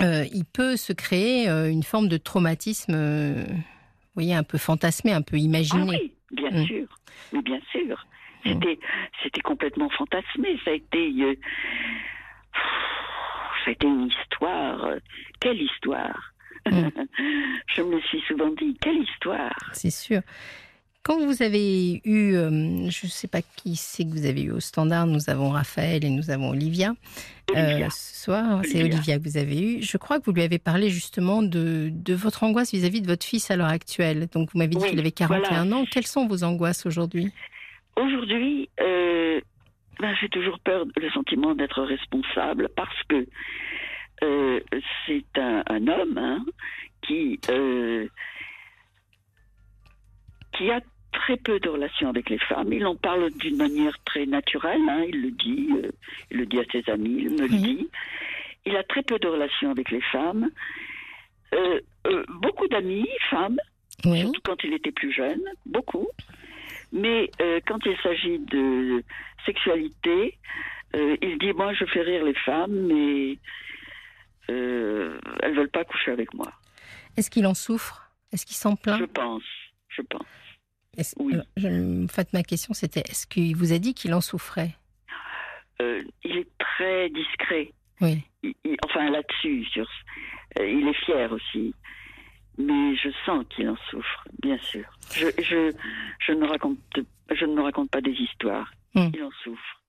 Euh, 0.00 0.26
il 0.32 0.44
peut 0.44 0.76
se 0.76 0.92
créer 0.92 1.48
euh, 1.48 1.70
une 1.70 1.82
forme 1.82 2.08
de 2.08 2.16
traumatisme, 2.16 2.94
voyez, 4.14 4.34
un 4.34 4.42
peu 4.42 4.58
fantasmé, 4.58 5.12
un 5.12 5.22
peu 5.22 5.36
imaginé. 5.36 5.82
Ah 5.82 6.00
oui, 6.00 6.12
bien 6.32 6.50
mm. 6.50 6.66
sûr, 6.66 6.86
mais 7.32 7.42
bien 7.42 7.60
sûr. 7.70 8.06
C'était, 8.44 8.78
c'était 9.22 9.40
complètement 9.40 9.88
fantasmé. 9.90 10.58
Ça 10.64 10.72
a 10.72 10.74
été, 10.74 11.12
euh, 11.20 11.34
ça 13.64 13.68
a 13.68 13.70
été 13.70 13.86
une 13.86 14.08
histoire. 14.08 14.94
Quelle 15.40 15.62
histoire? 15.62 16.32
Mm. 16.66 16.88
Je 17.66 17.82
me 17.82 18.00
suis 18.00 18.20
souvent 18.22 18.50
dit, 18.50 18.76
quelle 18.80 19.02
histoire? 19.02 19.70
C'est 19.72 19.90
sûr. 19.90 20.22
Quand 21.04 21.18
vous 21.18 21.42
avez 21.42 22.00
eu, 22.04 22.34
euh, 22.34 22.88
je 22.88 23.06
ne 23.06 23.10
sais 23.10 23.26
pas 23.26 23.42
qui 23.42 23.74
c'est 23.74 24.04
que 24.04 24.10
vous 24.10 24.24
avez 24.24 24.42
eu 24.42 24.52
au 24.52 24.60
standard, 24.60 25.06
nous 25.06 25.30
avons 25.30 25.50
Raphaël 25.50 26.04
et 26.04 26.10
nous 26.10 26.30
avons 26.30 26.50
Olivia. 26.50 26.94
Olivia. 27.50 27.86
Euh, 27.86 27.90
ce 27.90 28.24
soir, 28.24 28.60
c'est 28.62 28.78
Olivia. 28.78 28.96
Olivia 28.98 29.18
que 29.18 29.24
vous 29.24 29.36
avez 29.36 29.60
eu. 29.60 29.82
Je 29.82 29.96
crois 29.96 30.20
que 30.20 30.26
vous 30.26 30.32
lui 30.32 30.42
avez 30.42 30.60
parlé 30.60 30.90
justement 30.90 31.42
de, 31.42 31.88
de 31.90 32.14
votre 32.14 32.44
angoisse 32.44 32.72
vis-à-vis 32.72 33.02
de 33.02 33.08
votre 33.08 33.26
fils 33.26 33.50
à 33.50 33.56
l'heure 33.56 33.66
actuelle. 33.66 34.28
Donc 34.32 34.50
vous 34.52 34.58
m'avez 34.58 34.70
dit 34.70 34.78
Oui, 34.80 34.90
qu'il 34.90 35.00
avait 35.00 35.10
41 35.10 35.64
voilà. 35.64 35.76
ans. 35.76 35.84
Quelles 35.90 36.06
sont 36.06 36.28
vos 36.28 36.44
angoisses 36.44 36.86
aujourd'hui? 36.86 37.32
Aujourd'hui, 37.96 38.70
euh, 38.80 39.40
ben, 39.98 40.14
j'ai 40.20 40.28
toujours 40.28 40.60
peur, 40.60 40.84
le 40.96 41.10
sentiment 41.10 41.56
d'être 41.56 41.82
responsable 41.82 42.68
parce 42.76 43.02
que 43.08 43.26
c'est 45.06 45.24
un, 45.36 45.64
un 45.66 45.88
homme 45.88 46.16
hein, 46.16 46.44
qui 47.04 47.40
qui 50.56 50.70
a 50.70 50.80
très 51.12 51.36
peu 51.36 51.60
de 51.60 51.68
relations 51.68 52.08
avec 52.08 52.28
les 52.30 52.38
femmes. 52.38 52.72
Il 52.72 52.86
en 52.86 52.96
parle 52.96 53.30
d'une 53.32 53.56
manière 53.56 53.96
très 54.04 54.26
naturelle. 54.26 54.80
hein, 54.88 55.04
il 55.08 55.22
le 55.22 55.30
dit, 55.30 55.68
euh, 55.76 55.90
il 56.30 56.38
le 56.38 56.46
dit 56.46 56.58
à 56.58 56.64
ses 56.72 56.88
amis, 56.90 57.16
il 57.22 57.30
me 57.30 57.42
le 57.42 57.48
dit. 57.48 57.88
Il 58.64 58.76
a 58.76 58.82
très 58.84 59.02
peu 59.02 59.18
de 59.18 59.28
relations 59.28 59.70
avec 59.70 59.90
les 59.90 60.00
femmes. 60.00 60.50
Euh, 61.54 61.80
euh, 62.06 62.24
beaucoup 62.40 62.66
d'amis, 62.68 63.08
femmes, 63.30 63.58
Oui. 64.04 64.20
surtout 64.20 64.40
quand 64.44 64.62
il 64.64 64.72
était 64.72 64.92
plus 64.92 65.12
jeune, 65.12 65.42
beaucoup. 65.66 66.08
Mais 66.92 67.30
quand 67.66 67.78
il 67.86 67.96
s'agit 68.02 68.38
de 68.38 69.02
sexualité, 69.46 70.36
il 70.94 71.38
dit 71.38 71.52
moi 71.54 71.72
je 71.72 71.86
fais 71.86 72.02
rire 72.02 72.22
les 72.24 72.34
femmes, 72.34 72.72
mais 72.86 73.38
euh, 74.50 75.18
elles 75.42 75.54
veulent 75.54 75.70
pas 75.70 75.84
coucher 75.84 76.10
avec 76.10 76.34
moi. 76.34 76.52
Est-ce 77.16 77.30
qu'il 77.30 77.46
en 77.46 77.54
souffre? 77.54 78.10
Est-ce 78.32 78.44
qu'il 78.46 78.56
s'en 78.56 78.76
plaint? 78.76 78.98
Je 78.98 79.04
pense, 79.06 79.42
je 79.88 80.02
pense. 80.02 80.26
Est-ce- 80.96 81.14
oui. 81.18 81.32
alors, 81.34 81.46
je- 81.56 82.04
En 82.04 82.08
fait, 82.08 82.32
ma 82.32 82.42
question 82.42 82.74
c'était 82.74 83.00
est-ce 83.00 83.26
qu'il 83.26 83.56
vous 83.56 83.72
a 83.72 83.78
dit 83.78 83.94
qu'il 83.94 84.12
en 84.14 84.20
souffrait? 84.20 84.74
Euh, 85.80 86.02
il 86.24 86.36
est 86.38 86.48
très 86.58 87.08
discret. 87.10 87.72
Oui. 88.00 88.22
Il- 88.42 88.54
il- 88.64 88.76
enfin 88.84 89.08
là-dessus, 89.10 89.64
sur, 89.66 89.86
euh, 90.58 90.68
il 90.68 90.86
est 90.88 91.04
fier 91.04 91.30
aussi. 91.32 91.74
Mais 92.58 92.94
je 92.96 93.08
sens 93.24 93.44
qu'il 93.48 93.68
en 93.70 93.76
souffre, 93.90 94.24
bien 94.42 94.58
sûr. 94.58 94.84
Je, 95.14 95.26
je, 95.42 95.72
je, 96.26 96.32
ne 96.32 96.46
raconte, 96.46 96.78
je 97.30 97.44
ne 97.46 97.54
me 97.54 97.62
raconte 97.62 97.90
pas 97.90 98.02
des 98.02 98.12
histoires. 98.12 98.70
Hmm. 98.94 99.08
Il 99.14 99.22
en 99.22 99.30
souffre. 99.42 99.80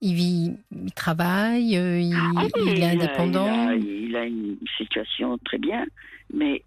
Il 0.00 0.14
vit, 0.14 0.52
il 0.72 0.92
travaille, 0.92 1.76
euh, 1.78 2.00
il, 2.00 2.12
Ah 2.14 2.42
oui, 2.56 2.72
il 2.72 2.82
est 2.82 2.84
a- 2.84 2.90
indépendant. 2.90 3.70
Il 3.70 3.70
a, 3.70 3.74
il 3.76 4.16
a 4.16 4.24
une 4.26 4.58
situation 4.76 5.38
très 5.38 5.58
bien, 5.58 5.86
mais 6.34 6.62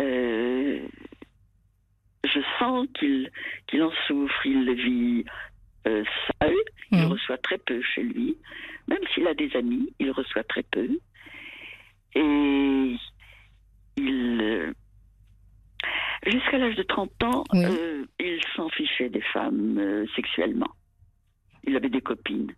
euh, 0.00 0.80
je 2.24 2.40
sens 2.58 2.86
qu'il 2.98 3.30
qu'il 3.66 3.82
en 3.82 3.92
souffre. 4.06 4.46
Il 4.46 4.64
le 4.64 4.72
vit 4.74 5.24
euh, 5.86 6.04
seul. 6.42 6.54
Il 6.92 6.98
Mhm. 6.98 7.12
reçoit 7.12 7.38
très 7.38 7.58
peu 7.58 7.80
chez 7.82 8.02
lui. 8.02 8.36
Même 8.88 9.00
s'il 9.12 9.26
a 9.26 9.34
des 9.34 9.54
amis, 9.56 9.92
il 9.98 10.10
reçoit 10.10 10.44
très 10.44 10.62
peu. 10.64 10.88
Et 12.14 12.96
il. 13.96 14.40
euh, 14.42 14.72
Jusqu'à 16.26 16.56
l'âge 16.56 16.76
de 16.76 16.82
30 16.84 17.22
ans, 17.24 17.44
Oui. 17.52 17.64
euh, 17.66 18.06
il 18.18 18.40
s'en 18.56 18.70
fichait 18.70 19.10
des 19.10 19.20
femmes 19.20 20.06
sexuellement. 20.16 20.70
Il 21.64 21.76
avait 21.76 21.90
des 21.90 22.00
copines. 22.00 22.50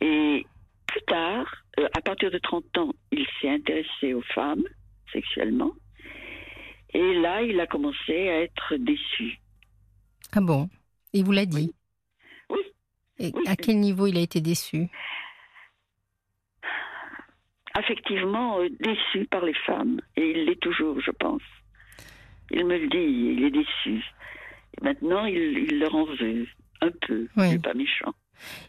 Et 0.00 0.46
plus 0.86 1.02
tard, 1.02 1.54
à 1.94 2.00
partir 2.00 2.30
de 2.30 2.38
30 2.38 2.78
ans, 2.78 2.92
il 3.12 3.26
s'est 3.40 3.50
intéressé 3.50 4.14
aux 4.14 4.22
femmes 4.34 4.64
sexuellement. 5.12 5.72
Et 6.94 7.14
là, 7.20 7.42
il 7.42 7.58
a 7.60 7.66
commencé 7.66 8.28
à 8.28 8.42
être 8.42 8.76
déçu. 8.76 9.38
Ah 10.32 10.40
bon? 10.40 10.68
Il 11.12 11.24
vous 11.24 11.32
l'a 11.32 11.46
dit? 11.46 11.72
Oui. 12.50 12.60
Et 13.18 13.32
Oui. 13.34 13.42
à 13.46 13.56
quel 13.56 13.78
niveau 13.80 14.06
il 14.06 14.16
a 14.16 14.20
été 14.20 14.40
déçu? 14.40 14.88
Affectivement 17.74 18.58
euh, 18.60 18.68
déçu 18.80 19.26
par 19.30 19.44
les 19.44 19.54
femmes. 19.66 20.00
Et 20.16 20.30
il 20.30 20.44
l'est 20.46 20.60
toujours, 20.60 20.98
je 21.00 21.10
pense. 21.10 21.42
Il 22.50 22.64
me 22.64 22.78
le 22.78 22.88
dit, 22.88 22.96
il 23.38 23.44
est 23.44 23.50
déçu. 23.50 24.02
Et 24.78 24.84
maintenant, 24.84 25.24
il, 25.26 25.36
il 25.70 25.78
leur 25.80 25.94
en 25.94 26.04
veut. 26.04 26.46
Un 26.80 26.90
peu. 27.06 27.26
Oui. 27.36 27.46
Il 27.48 27.52
n'est 27.52 27.58
pas 27.58 27.74
méchant. 27.74 28.12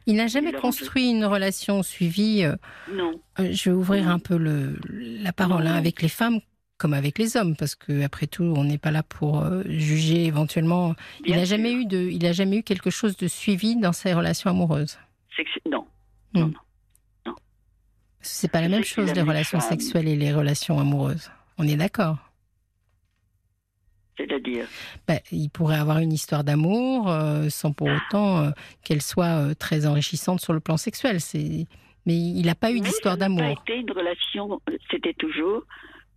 Il 0.06 0.16
n'a 0.16 0.28
jamais 0.28 0.52
Il 0.52 0.56
construit 0.58 1.10
une 1.10 1.26
relation 1.26 1.84
suivie. 1.84 2.44
euh, 2.46 2.56
Non. 2.92 3.20
euh, 3.40 3.50
je 3.52 3.70
vais 3.70 3.76
ouvrir 3.76 4.06
Non. 4.06 4.12
un 4.12 4.20
peu 4.20 4.38
le, 4.38 4.78
la 4.90 5.34
parole 5.34 5.64
Non, 5.64 5.70
hein, 5.70 5.74
non. 5.74 5.78
avec 5.80 6.02
les 6.02 6.08
femmes 6.10 6.40
comme 6.78 6.94
avec 6.94 7.18
les 7.18 7.36
hommes, 7.38 7.56
parce 7.56 7.76
que 7.76 8.04
après 8.04 8.28
tout, 8.28 8.44
on 8.56 8.64
n'est 8.64 8.78
pas 8.78 8.92
là 8.92 9.04
pour 9.04 9.44
euh, 9.44 9.64
juger 9.68 10.26
éventuellement. 10.26 10.96
il 11.26 11.36
n'a 11.36 11.46
jamais 11.46 11.72
eu 11.74 11.86
de, 11.86 11.98
il 11.98 12.26
a 12.26 12.32
jamais 12.34 12.58
eu 12.58 12.64
quelque 12.64 12.90
chose 12.90 13.18
de 13.18 13.28
suivi 13.28 13.76
dans 13.76 13.94
ses 13.94 14.14
relations 14.14 14.50
amoureuses. 14.50 14.98
Sexu- 15.36 15.60
Non. 15.70 15.86
Hmm. 16.34 16.40
Non, 16.40 16.54
non. 17.26 17.34
Que 17.34 17.40
C'est 18.22 18.52
pas 18.52 18.62
la 18.62 18.70
même 18.70 18.84
chose 18.84 19.12
les 19.14 19.22
relations 19.22 19.60
sexuelles 19.60 20.08
et 20.08 20.16
les 20.16 20.32
relations 20.34 20.80
amoureuses. 20.80 21.32
On 21.58 21.68
est 21.68 21.76
d'accord. 21.78 22.18
C'est-à-dire? 24.18 24.68
Ben, 25.08 25.20
il 25.32 25.50
pourrait 25.50 25.78
avoir 25.78 26.00
une 26.00 26.12
histoire 26.12 26.44
d'amour 26.44 27.10
euh, 27.10 27.50
sans 27.50 27.72
pour 27.72 27.88
autant 27.88 28.40
euh, 28.40 28.50
qu'elle 28.84 29.02
soit 29.04 29.26
euh, 29.50 29.54
très 29.54 29.86
enrichissante 29.86 30.42
sur 30.42 30.54
le 30.54 30.60
plan 30.60 30.76
sexuel. 30.78 31.22
C'est, 31.22 31.68
mais 32.08 32.16
il 32.18 32.44
n'a 32.48 32.56
pas 32.56 32.72
eu 32.72 32.80
d'histoire 32.80 33.18
d'amour. 33.18 33.44
été 33.64 33.76
une 33.78 33.92
relation, 33.92 34.60
c'était 34.90 35.14
toujours, 35.14 35.64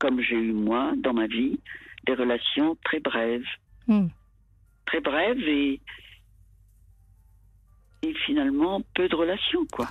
comme 0.01 0.21
j'ai 0.21 0.35
eu 0.35 0.53
moi 0.53 0.95
dans 0.97 1.13
ma 1.13 1.29
vie, 1.29 1.61
des 2.07 2.15
relations 2.15 2.77
très 2.85 2.99
brèves. 2.99 3.47
Hmm. 3.87 4.09
Très 4.87 5.01
brèves 5.01 5.47
et, 5.47 5.81
et 8.03 8.15
finalement 8.27 8.83
peu 8.95 9.09
de 9.09 9.15
relations, 9.15 9.65
quoi. 9.71 9.89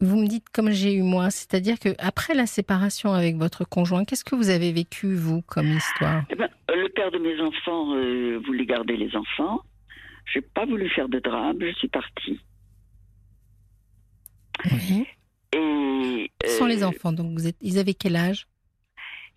Vous 0.00 0.16
me 0.16 0.26
dites 0.26 0.48
comme 0.50 0.70
j'ai 0.70 0.94
eu 0.94 1.02
moi, 1.02 1.30
c'est-à-dire 1.30 1.78
que 1.78 1.88
après 1.98 2.34
la 2.34 2.46
séparation 2.46 3.12
avec 3.12 3.36
votre 3.36 3.64
conjoint, 3.64 4.04
qu'est-ce 4.04 4.24
que 4.24 4.36
vous 4.36 4.50
avez 4.50 4.72
vécu 4.72 5.14
vous 5.14 5.42
comme 5.42 5.66
histoire? 5.66 6.22
Eh 6.30 6.34
ben, 6.34 6.48
euh, 6.70 6.76
le 6.76 6.88
père 6.90 7.10
de 7.10 7.18
mes 7.18 7.40
enfants 7.40 7.94
euh, 7.94 8.40
voulait 8.46 8.66
garder 8.66 8.96
les 8.96 9.14
enfants. 9.16 9.62
J'ai 10.32 10.42
pas 10.42 10.66
voulu 10.66 10.88
faire 10.90 11.08
de 11.08 11.18
drame, 11.18 11.56
je 11.60 11.72
suis 11.72 11.88
partie. 11.88 12.40
Oui. 14.70 15.06
Et 15.52 16.30
Ce 16.44 16.58
sont 16.58 16.66
les 16.66 16.82
euh, 16.82 16.88
enfants, 16.88 17.12
donc 17.12 17.32
vous 17.32 17.46
êtes, 17.46 17.56
ils 17.60 17.78
avaient 17.78 17.94
quel 17.94 18.16
âge? 18.16 18.46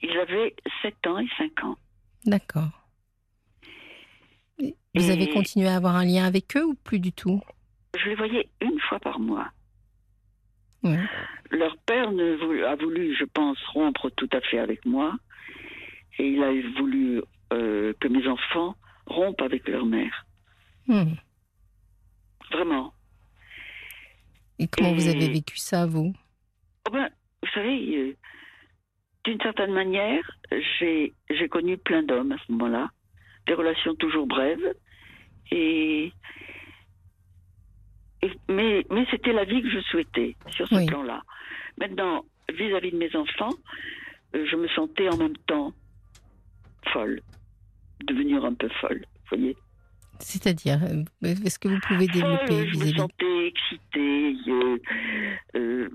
Ils 0.01 0.17
avaient 0.17 0.55
7 0.81 0.95
ans 1.07 1.19
et 1.19 1.27
5 1.37 1.63
ans. 1.63 1.75
D'accord. 2.25 2.69
Vous 4.59 5.09
Et- 5.09 5.11
avez 5.11 5.29
continué 5.29 5.67
à 5.67 5.75
avoir 5.75 5.95
un 5.95 6.05
lien 6.05 6.25
avec 6.25 6.55
eux 6.57 6.63
ou 6.65 6.73
plus 6.75 6.99
du 6.99 7.11
tout? 7.11 7.41
Je 7.97 8.09
les 8.09 8.15
voyais 8.15 8.49
une 8.61 8.79
fois 8.81 8.99
par 8.99 9.19
mois. 9.19 9.49
Leur 11.51 11.77
père 11.79 12.11
ne 12.11 12.63
a 12.65 12.75
voulu, 12.75 13.15
je 13.17 13.25
pense, 13.25 13.57
rompre 13.73 14.09
tout 14.11 14.29
à 14.31 14.39
fait 14.41 14.59
avec 14.59 14.85
moi. 14.85 15.15
Et 16.17 16.27
il 16.29 16.43
a 16.43 16.51
voulu 16.79 17.21
euh, 17.53 17.93
que 17.99 18.07
mes 18.07 18.27
enfants 18.27 18.75
rompent 19.05 19.41
avec 19.41 19.67
leur 19.67 19.85
mère. 19.85 20.25
Hmm. 20.87 21.13
Vraiment. 22.51 22.93
Et 24.59 24.67
comment 24.67 24.93
vous 24.93 25.07
avez 25.07 25.29
vécu 25.29 25.57
ça, 25.57 25.85
vous? 25.85 26.13
Oh 26.87 26.91
ben, 26.91 27.09
vous 27.43 27.49
savez, 27.53 27.97
euh, 27.97 28.15
d'une 29.29 29.41
certaine 29.41 29.73
manière, 29.73 30.23
j'ai 30.79 31.13
connu 31.49 31.77
plein 31.77 32.03
d'hommes 32.03 32.31
à 32.31 32.37
ce 32.45 32.51
moment-là. 32.51 32.89
Des 33.47 33.53
relations 33.53 33.95
toujours 33.95 34.27
brèves. 34.27 34.73
Et, 35.51 36.11
et- 38.21 38.31
mais 38.47 38.85
mais 38.89 39.05
c'était 39.11 39.33
la 39.33 39.45
vie 39.45 39.61
que 39.61 39.69
je 39.69 39.79
souhaitais 39.81 40.35
sur 40.51 40.67
ce 40.67 40.75
Oui. 40.75 40.85
plan-là. 40.85 41.21
Maintenant, 41.79 42.25
vis-à-vis 42.53 42.91
de 42.91 42.97
mes 42.97 43.15
enfants, 43.15 43.53
euh, 44.35 44.45
je 44.49 44.55
me 44.55 44.67
sentais 44.69 45.09
en 45.09 45.17
même 45.17 45.37
temps 45.47 45.73
folle, 46.93 47.21
devenir 48.05 48.43
un 48.45 48.53
peu 48.53 48.69
folle, 48.81 48.99
vous 49.29 49.37
voyez. 49.37 49.55
C'est-à-dire, 50.19 50.79
euh, 50.83 51.03
est-ce 51.23 51.57
que 51.59 51.67
vous 51.69 51.79
pouvez 51.87 52.07
développer 52.07 52.47
Folle, 52.47 52.67
je 52.73 52.77
me 52.79 52.93
sentais 52.93 53.47
excitée, 53.47 54.35
euh, 54.49 54.77
euh, 55.55 55.89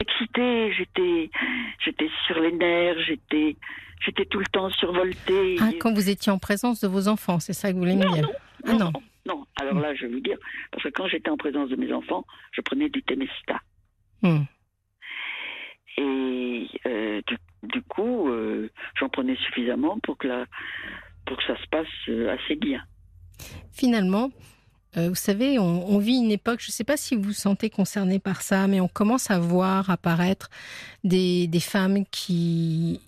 excitée, 0.00 0.72
j'étais, 0.72 1.30
j'étais 1.84 2.08
sur 2.26 2.38
les 2.40 2.52
nerfs, 2.52 2.98
j'étais, 3.06 3.56
j'étais 4.04 4.24
tout 4.26 4.38
le 4.38 4.46
temps 4.46 4.70
survoltée. 4.70 5.56
Ah, 5.60 5.70
quand 5.80 5.92
vous 5.92 6.08
étiez 6.10 6.30
en 6.32 6.38
présence 6.38 6.80
de 6.80 6.88
vos 6.88 7.08
enfants, 7.08 7.38
c'est 7.40 7.52
ça 7.52 7.68
que 7.68 7.74
vous 7.74 7.80
voulez 7.80 7.96
me 7.96 8.04
Non, 8.04 8.12
dire 8.12 8.28
Ah 8.64 8.72
non. 8.72 8.78
non, 8.78 8.92
non. 9.26 9.46
Alors 9.60 9.80
là, 9.80 9.94
je 9.94 10.06
vais 10.06 10.12
vous 10.12 10.20
dire, 10.20 10.38
parce 10.70 10.82
que 10.84 10.88
quand 10.90 11.08
j'étais 11.08 11.30
en 11.30 11.36
présence 11.36 11.68
de 11.70 11.76
mes 11.76 11.92
enfants, 11.92 12.24
je 12.52 12.60
prenais 12.60 12.88
du 12.88 13.02
Temesta. 13.02 13.60
Hmm. 14.22 14.42
Et 15.98 16.66
euh, 16.86 17.22
du, 17.26 17.36
du 17.62 17.82
coup, 17.82 18.28
euh, 18.28 18.70
j'en 18.98 19.08
prenais 19.08 19.36
suffisamment 19.36 19.98
pour 20.00 20.18
que, 20.18 20.28
la, 20.28 20.44
pour 21.24 21.36
que 21.38 21.44
ça 21.44 21.56
se 21.56 21.66
passe 21.68 21.86
euh, 22.08 22.34
assez 22.36 22.56
bien. 22.56 22.82
Finalement, 23.72 24.30
vous 24.96 25.14
savez, 25.14 25.58
on, 25.58 25.98
vit 25.98 26.16
une 26.16 26.30
époque, 26.30 26.60
je 26.60 26.68
ne 26.68 26.72
sais 26.72 26.84
pas 26.84 26.96
si 26.96 27.14
vous 27.14 27.22
vous 27.22 27.32
sentez 27.32 27.68
concerné 27.68 28.18
par 28.18 28.40
ça, 28.40 28.66
mais 28.66 28.80
on 28.80 28.88
commence 28.88 29.30
à 29.30 29.38
voir 29.38 29.90
apparaître 29.90 30.48
des, 31.04 31.48
femmes 31.60 32.04
qui, 32.10 33.00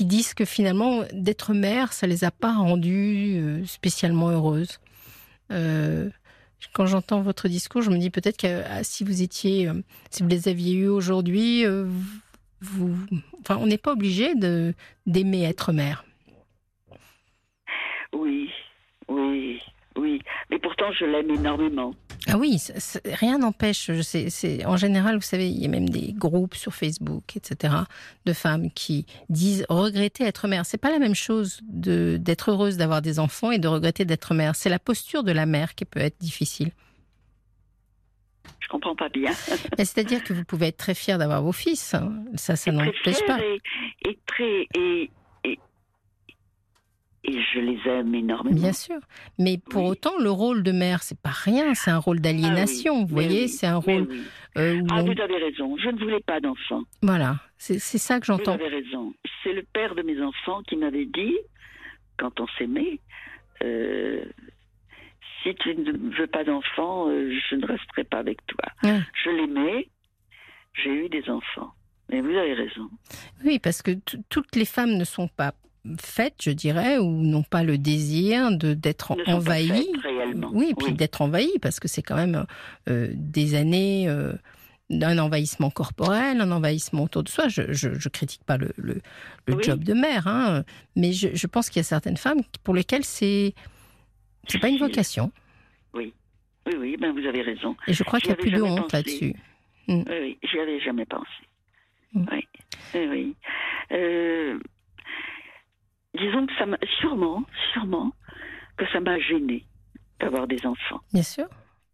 disent 0.00 0.34
que 0.34 0.44
finalement, 0.44 1.02
d'être 1.12 1.54
mère, 1.54 1.92
ça 1.92 2.06
les 2.06 2.24
a 2.24 2.30
pas 2.30 2.54
rendues 2.54 3.38
euh, 3.38 3.64
spécialement 3.64 4.28
heureuses. 4.28 4.80
Euh, 5.50 6.10
quand 6.74 6.86
j'entends 6.86 7.22
votre 7.22 7.48
discours, 7.48 7.80
je 7.80 7.90
me 7.90 7.98
dis 7.98 8.10
peut-être 8.10 8.36
que 8.36 8.62
si 8.82 9.02
vous 9.02 9.22
étiez, 9.22 9.70
si 10.10 10.22
vous 10.22 10.28
les 10.28 10.46
aviez 10.46 10.74
eus 10.74 10.88
aujourd'hui, 10.88 11.64
enfin, 13.40 13.56
on 13.58 13.66
n'est 13.66 13.78
pas 13.78 13.92
obligé 13.92 14.34
d'aimer 15.06 15.44
être 15.44 15.72
mère. 15.72 16.04
Oui, 18.12 18.50
oui, 19.08 19.60
oui. 20.00 20.22
Mais 20.50 20.58
pourtant, 20.58 20.90
je 20.92 21.04
l'aime 21.04 21.30
énormément. 21.30 21.92
Ah 22.28 22.36
oui, 22.36 22.58
rien 23.04 23.38
n'empêche. 23.38 23.90
C'est, 24.02 24.64
en 24.66 24.76
général, 24.76 25.16
vous 25.16 25.22
savez, 25.22 25.48
il 25.48 25.60
y 25.60 25.64
a 25.64 25.68
même 25.68 25.88
des 25.88 26.12
groupes 26.12 26.54
sur 26.54 26.74
Facebook, 26.74 27.36
etc., 27.36 27.74
de 28.26 28.32
femmes 28.32 28.70
qui 28.72 29.06
disent 29.28 29.64
regretter 29.68 30.24
être 30.24 30.46
mère. 30.46 30.66
C'est 30.66 30.78
pas 30.78 30.90
la 30.90 30.98
même 30.98 31.14
chose 31.14 31.60
de, 31.64 32.18
d'être 32.18 32.50
heureuse 32.50 32.76
d'avoir 32.76 33.00
des 33.02 33.18
enfants 33.18 33.50
et 33.50 33.58
de 33.58 33.68
regretter 33.68 34.04
d'être 34.04 34.34
mère. 34.34 34.54
C'est 34.54 34.68
la 34.68 34.78
posture 34.78 35.24
de 35.24 35.32
la 35.32 35.46
mère 35.46 35.74
qui 35.74 35.84
peut 35.84 36.00
être 36.00 36.18
difficile. 36.20 36.72
Je 38.60 38.68
comprends 38.68 38.94
pas 38.94 39.08
bien. 39.08 39.32
C'est-à-dire 39.78 40.22
que 40.22 40.32
vous 40.32 40.44
pouvez 40.44 40.68
être 40.68 40.76
très 40.76 40.94
fière 40.94 41.18
d'avoir 41.18 41.42
vos 41.42 41.52
fils. 41.52 41.94
Hein. 41.94 42.12
Ça, 42.34 42.54
ça 42.54 42.70
n'empêche 42.70 43.24
pas. 43.26 43.38
Et, 43.40 43.60
et 44.08 44.18
très 44.26 44.66
et, 44.74 45.10
et 47.22 47.38
je 47.52 47.60
les 47.60 47.78
aime 47.86 48.14
énormément. 48.14 48.56
Bien 48.56 48.72
sûr, 48.72 48.98
mais 49.38 49.58
pour 49.58 49.84
autant, 49.84 50.18
le 50.18 50.30
rôle 50.30 50.62
de 50.62 50.72
mère, 50.72 51.02
c'est 51.02 51.20
pas 51.20 51.30
rien, 51.30 51.74
c'est 51.74 51.90
un 51.90 51.98
rôle 51.98 52.20
d'aliénation. 52.20 52.94
Ah 52.96 53.00
vous 53.00 53.14
voyez, 53.14 53.48
c'est 53.48 53.66
un 53.66 53.76
rôle. 53.76 54.08
Euh, 54.56 54.82
ah, 54.90 55.02
vous 55.02 55.20
avez 55.20 55.36
raison. 55.36 55.76
Je 55.76 55.90
ne 55.90 55.98
voulais 55.98 56.20
pas 56.20 56.40
d'enfants. 56.40 56.82
Voilà, 57.02 57.36
c'est 57.58 57.78
ça 57.78 58.20
que 58.20 58.26
j'entends. 58.26 58.56
Vous 58.56 58.64
avez 58.64 58.76
raison. 58.76 59.14
C'est 59.42 59.52
le 59.52 59.62
père 59.62 59.94
de 59.94 60.02
mes 60.02 60.20
enfants 60.22 60.62
qui 60.62 60.76
m'avait 60.76 61.06
dit, 61.06 61.36
quand 62.16 62.40
on 62.40 62.46
s'aimait, 62.58 63.00
euh, 63.62 64.24
si 65.42 65.54
tu 65.56 65.74
ne 65.74 66.16
veux 66.16 66.26
pas 66.26 66.44
d'enfants, 66.44 67.08
euh, 67.08 67.30
je 67.50 67.56
ne 67.56 67.66
resterai 67.66 68.04
pas 68.04 68.18
avec 68.18 68.38
toi. 68.46 68.64
Je 68.82 69.30
l'aimais, 69.30 69.88
j'ai 70.72 70.90
eu 70.90 71.08
des 71.10 71.28
enfants. 71.28 71.72
Mais 72.08 72.20
vous 72.22 72.30
avez 72.30 72.54
raison. 72.54 72.90
Oui, 73.44 73.60
parce 73.60 73.82
que 73.82 73.92
toutes 74.30 74.56
les 74.56 74.64
femmes 74.64 74.96
ne 74.96 75.04
sont 75.04 75.28
pas 75.28 75.52
faites, 75.98 76.36
je 76.42 76.50
dirais, 76.50 76.98
ou 76.98 77.10
n'ont 77.10 77.42
pas 77.42 77.62
le 77.62 77.78
désir 77.78 78.56
de 78.56 78.74
d'être 78.74 79.16
envahies. 79.26 79.90
Oui, 80.52 80.74
puis 80.78 80.92
d'être 80.92 81.22
envahies, 81.22 81.58
parce 81.60 81.80
que 81.80 81.88
c'est 81.88 82.02
quand 82.02 82.16
même 82.16 82.46
euh, 82.88 83.08
des 83.14 83.54
années 83.54 84.08
euh, 84.08 84.32
d'un 84.90 85.18
envahissement 85.18 85.70
corporel, 85.70 86.40
un 86.40 86.50
envahissement 86.50 87.04
autour 87.04 87.22
de 87.22 87.28
soi. 87.28 87.48
Je 87.48 87.88
ne 87.88 88.08
critique 88.08 88.44
pas 88.44 88.56
le, 88.56 88.72
le, 88.76 89.62
job 89.62 89.82
de 89.84 89.94
mère, 89.94 90.26
hein, 90.26 90.64
mais 90.96 91.12
je, 91.12 91.28
je 91.34 91.46
pense 91.46 91.70
qu'il 91.70 91.78
y 91.78 91.80
a 91.80 91.84
certaines 91.84 92.16
femmes 92.16 92.42
pour 92.64 92.74
lesquelles 92.74 93.04
c'est 93.04 93.54
c'est 94.48 94.58
pas 94.58 94.68
une 94.68 94.78
vocation. 94.78 95.30
Oui, 95.94 96.12
oui, 96.66 96.74
oui, 96.78 96.96
ben 96.96 97.12
vous 97.12 97.26
avez 97.26 97.42
raison. 97.42 97.76
Et 97.86 97.92
je 97.92 98.02
crois 98.02 98.18
qu'il 98.20 98.30
n'y 98.30 98.34
a 98.34 98.36
plus 98.36 98.50
de 98.50 98.62
honte 98.62 98.92
là-dessus. 98.92 99.34
Mm. 99.86 100.02
Oui, 100.08 100.16
oui, 100.20 100.38
j'y 100.42 100.58
avais 100.58 100.80
jamais 100.80 101.06
pensé. 101.06 101.26
Mm. 102.14 102.26
Oui, 102.32 102.48
oui. 102.94 103.06
oui. 103.10 103.34
Euh, 103.92 104.58
disons 106.14 106.46
que 106.46 106.52
ça 106.58 106.66
m'a 106.66 106.78
sûrement, 107.00 107.44
sûrement 107.72 108.12
que 108.76 108.86
ça 108.92 109.00
m'a 109.00 109.18
gêné 109.18 109.64
d'avoir 110.18 110.46
des 110.46 110.64
enfants. 110.66 111.00
Bien 111.12 111.22
sûr. 111.22 111.46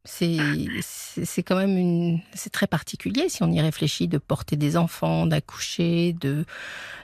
C'est 0.04 1.42
quand 1.42 1.56
même 1.56 1.76
une 1.76 2.20
c'est 2.32 2.52
très 2.52 2.68
particulier 2.68 3.28
si 3.28 3.42
on 3.42 3.50
y 3.50 3.60
réfléchit 3.60 4.06
de 4.06 4.18
porter 4.18 4.56
des 4.56 4.76
enfants, 4.76 5.26
d'accoucher, 5.26 6.12
de 6.12 6.44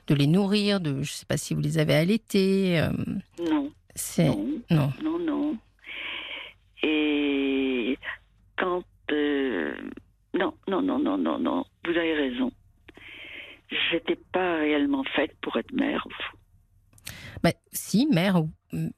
de 0.06 0.14
les 0.14 0.28
nourrir, 0.28 0.80
de 0.80 1.02
je 1.02 1.10
sais 1.12 1.26
pas 1.26 1.36
si 1.36 1.52
vous 1.52 1.60
les 1.60 1.78
avez 1.78 1.94
allaités. 1.94 2.80
Euh, 2.80 2.90
non. 3.44 3.72
C'est 3.96 4.28
non. 4.70 4.92
non. 5.02 5.18
Non 5.18 5.58
Et 6.84 7.98
quand 8.56 8.84
euh, 9.10 9.74
non 10.32 10.54
non 10.68 10.80
non 10.80 10.98
non 11.00 11.18
non 11.18 11.38
non 11.38 11.64
vous 11.84 11.90
avez 11.90 12.14
raison. 12.14 12.52
J'étais 13.90 14.18
pas 14.32 14.58
réellement 14.58 15.02
faite 15.16 15.34
pour 15.40 15.56
être 15.56 15.72
mère. 15.72 16.06
Bah, 16.08 16.14
si, 17.72 18.06
mère, 18.06 18.42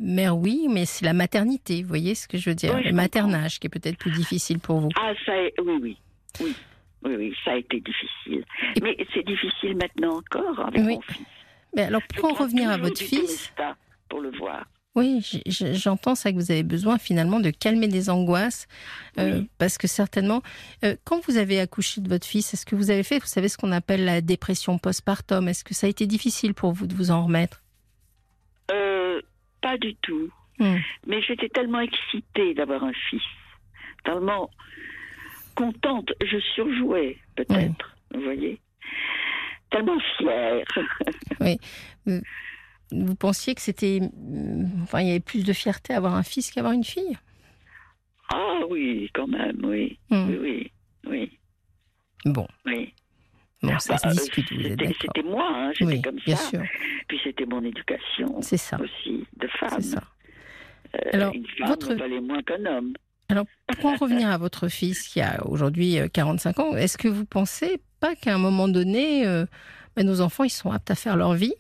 mère, 0.00 0.36
oui, 0.36 0.66
mais 0.70 0.84
c'est 0.84 1.04
la 1.04 1.12
maternité, 1.12 1.82
vous 1.82 1.88
voyez 1.88 2.14
ce 2.14 2.28
que 2.28 2.38
je 2.38 2.50
veux 2.50 2.56
dire 2.56 2.78
Le 2.80 2.92
maternage 2.92 3.60
qui 3.60 3.66
est 3.66 3.70
peut-être 3.70 3.98
plus 3.98 4.10
difficile 4.10 4.58
pour 4.58 4.80
vous. 4.80 4.88
Ah, 4.96 5.12
ça, 5.24 5.32
oui, 5.62 5.78
oui. 5.80 5.96
Oui, 6.40 6.54
oui, 7.04 7.14
oui 7.16 7.34
ça 7.44 7.52
a 7.52 7.56
été 7.56 7.80
difficile. 7.80 8.44
Mais 8.82 8.96
c'est 9.14 9.24
difficile 9.24 9.76
maintenant 9.76 10.18
encore 10.18 10.66
avec 10.66 10.82
mon 10.82 11.00
fils. 11.00 11.26
Mais 11.76 11.82
alors, 11.82 12.02
pour 12.16 12.30
en 12.30 12.34
revenir 12.34 12.70
à 12.70 12.76
votre 12.76 13.00
fils. 13.00 13.52
Pour 14.08 14.20
le 14.20 14.30
voir. 14.36 14.64
Oui, 14.94 15.20
j'entends 15.46 16.14
ça 16.14 16.30
que 16.30 16.36
vous 16.36 16.52
avez 16.52 16.62
besoin 16.62 16.98
finalement 16.98 17.40
de 17.40 17.50
calmer 17.50 17.88
des 17.88 18.10
angoisses, 18.10 18.68
euh, 19.18 19.42
parce 19.58 19.76
que 19.76 19.88
certainement, 19.88 20.40
euh, 20.84 20.94
quand 21.02 21.18
vous 21.26 21.36
avez 21.36 21.58
accouché 21.58 22.00
de 22.00 22.08
votre 22.08 22.26
fils, 22.26 22.54
est-ce 22.54 22.64
que 22.64 22.76
vous 22.76 22.92
avez 22.92 23.02
fait, 23.02 23.18
vous 23.18 23.26
savez 23.26 23.48
ce 23.48 23.58
qu'on 23.58 23.72
appelle 23.72 24.04
la 24.04 24.20
dépression 24.20 24.78
postpartum? 24.78 25.48
Est-ce 25.48 25.64
que 25.64 25.74
ça 25.74 25.88
a 25.88 25.90
été 25.90 26.06
difficile 26.06 26.54
pour 26.54 26.72
vous 26.72 26.86
de 26.86 26.94
vous 26.94 27.10
en 27.10 27.24
remettre? 27.24 27.63
Pas 29.64 29.78
du 29.78 29.94
tout. 29.96 30.28
Hmm. 30.58 30.76
Mais 31.06 31.22
j'étais 31.22 31.48
tellement 31.48 31.80
excitée 31.80 32.52
d'avoir 32.52 32.84
un 32.84 32.92
fils, 33.08 33.22
tellement 34.04 34.50
contente, 35.54 36.12
je 36.20 36.38
surjouais 36.54 37.16
peut-être, 37.34 37.96
vous 38.12 38.20
voyez, 38.20 38.60
tellement 39.70 39.98
fière. 40.18 40.66
oui. 41.40 41.58
Vous 42.92 43.14
pensiez 43.14 43.54
que 43.54 43.62
c'était, 43.62 44.00
enfin, 44.82 45.00
il 45.00 45.06
y 45.08 45.10
avait 45.10 45.20
plus 45.20 45.44
de 45.44 45.52
fierté 45.54 45.94
à 45.94 45.96
avoir 45.96 46.14
un 46.14 46.22
fils 46.22 46.50
qu'avoir 46.50 46.74
une 46.74 46.84
fille? 46.84 47.16
Ah 48.32 48.60
oui, 48.68 49.10
quand 49.14 49.26
même, 49.26 49.64
oui, 49.64 49.98
hmm. 50.10 50.28
oui, 50.28 50.38
oui, 50.42 50.72
oui. 51.06 51.38
Bon. 52.26 52.46
Oui. 52.66 52.92
Bon, 53.64 53.78
ça 53.78 53.98
se 53.98 54.06
bah, 54.06 54.12
discute, 54.12 54.52
vous 54.52 54.66
êtes 54.66 54.78
d'accord. 54.78 54.94
C'était 55.00 55.22
moi, 55.22 55.48
hein, 55.54 55.70
j'étais 55.74 56.00
comme 56.00 56.16
bien 56.16 56.36
ça. 56.36 56.50
Sûr. 56.50 56.62
Puis 57.08 57.20
c'était 57.24 57.46
mon 57.46 57.62
éducation. 57.62 58.40
Ça. 58.42 58.78
Aussi, 58.80 59.26
de 59.36 59.48
femme. 59.48 59.70
C'est 59.76 59.82
ça. 59.82 60.02
Euh, 60.94 61.10
Alors, 61.12 61.34
une 61.34 61.46
femme 61.46 61.68
votre... 61.68 61.94
valait 61.94 62.20
moins 62.20 62.42
qu'un 62.42 62.64
homme. 62.66 62.94
Alors, 63.28 63.46
pour 63.80 63.90
en 63.90 63.96
revenir 63.96 64.28
à 64.28 64.38
votre 64.38 64.68
fils 64.68 65.08
qui 65.08 65.20
a 65.20 65.44
aujourd'hui 65.46 65.98
45 66.12 66.58
euh, 66.58 66.62
ans, 66.62 66.76
est-ce 66.76 66.98
que 66.98 67.08
vous 67.08 67.24
pensez 67.24 67.80
pas 68.00 68.14
qu'à 68.14 68.34
un 68.34 68.38
moment 68.38 68.68
donné, 68.68 69.26
euh, 69.26 69.46
bah, 69.96 70.02
nos 70.02 70.20
enfants, 70.20 70.44
ils 70.44 70.50
sont 70.50 70.70
aptes 70.70 70.90
à 70.90 70.94
faire 70.94 71.16
leur 71.16 71.34
vie? 71.34 71.54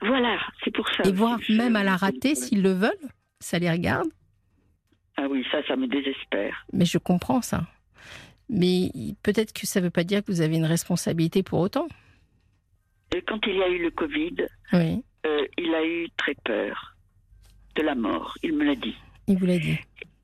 Voilà, 0.00 0.38
c'est 0.62 0.72
pour 0.72 0.86
ça. 0.90 1.08
Et 1.08 1.12
voir 1.12 1.38
même 1.48 1.76
à 1.76 1.82
la 1.82 1.96
rater 1.96 2.34
s'ils 2.34 2.62
le 2.62 2.72
veulent 2.72 2.92
Ça 3.40 3.58
les 3.58 3.70
regarde? 3.70 4.08
Ah 5.16 5.26
oui, 5.30 5.44
ça, 5.50 5.58
ça 5.66 5.76
me 5.76 5.86
désespère. 5.86 6.66
Mais 6.72 6.84
je 6.84 6.98
comprends 6.98 7.40
ça. 7.40 7.66
Mais 8.48 8.90
peut-être 9.22 9.52
que 9.52 9.66
ça 9.66 9.80
ne 9.80 9.86
veut 9.86 9.90
pas 9.90 10.04
dire 10.04 10.22
que 10.22 10.30
vous 10.30 10.40
avez 10.40 10.56
une 10.56 10.64
responsabilité 10.64 11.42
pour 11.42 11.60
autant. 11.60 11.88
Quand 13.26 13.40
il 13.46 13.56
y 13.56 13.62
a 13.62 13.68
eu 13.68 13.82
le 13.82 13.90
Covid, 13.90 14.34
oui. 14.72 15.02
euh, 15.26 15.46
il 15.56 15.74
a 15.74 15.84
eu 15.84 16.08
très 16.16 16.34
peur 16.44 16.94
de 17.76 17.82
la 17.82 17.94
mort. 17.94 18.34
Il 18.42 18.54
me 18.54 18.64
l'a 18.64 18.74
dit. 18.74 18.96
Il 19.26 19.38
vous 19.38 19.46
l'a 19.46 19.58
dit. 19.58 19.78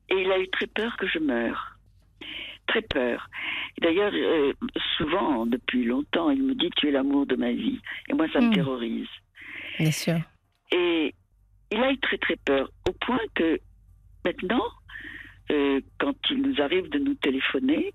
Et 0.09 0.15
il 0.15 0.31
a 0.31 0.39
eu 0.39 0.47
très 0.49 0.67
peur 0.67 0.95
que 0.97 1.07
je 1.07 1.19
meure. 1.19 1.77
Très 2.67 2.81
peur. 2.81 3.27
D'ailleurs, 3.81 4.11
euh, 4.13 4.53
souvent, 4.97 5.45
depuis 5.45 5.85
longtemps, 5.85 6.29
il 6.29 6.43
me 6.43 6.53
dit 6.53 6.69
Tu 6.77 6.89
es 6.89 6.91
l'amour 6.91 7.25
de 7.25 7.35
ma 7.35 7.51
vie. 7.51 7.79
Et 8.09 8.13
moi, 8.13 8.27
ça 8.31 8.39
me 8.39 8.47
hmm. 8.47 8.53
terrorise. 8.53 9.07
Bien 9.79 9.91
sûr. 9.91 10.19
Et 10.71 11.13
il 11.71 11.77
a 11.81 11.91
eu 11.91 11.97
très 11.99 12.17
très 12.17 12.35
peur, 12.35 12.69
au 12.87 12.91
point 12.93 13.19
que 13.35 13.59
maintenant, 14.25 14.65
euh, 15.51 15.81
quand 15.99 16.15
il 16.29 16.41
nous 16.41 16.61
arrive 16.61 16.89
de 16.89 16.99
nous 16.99 17.15
téléphoner, 17.15 17.93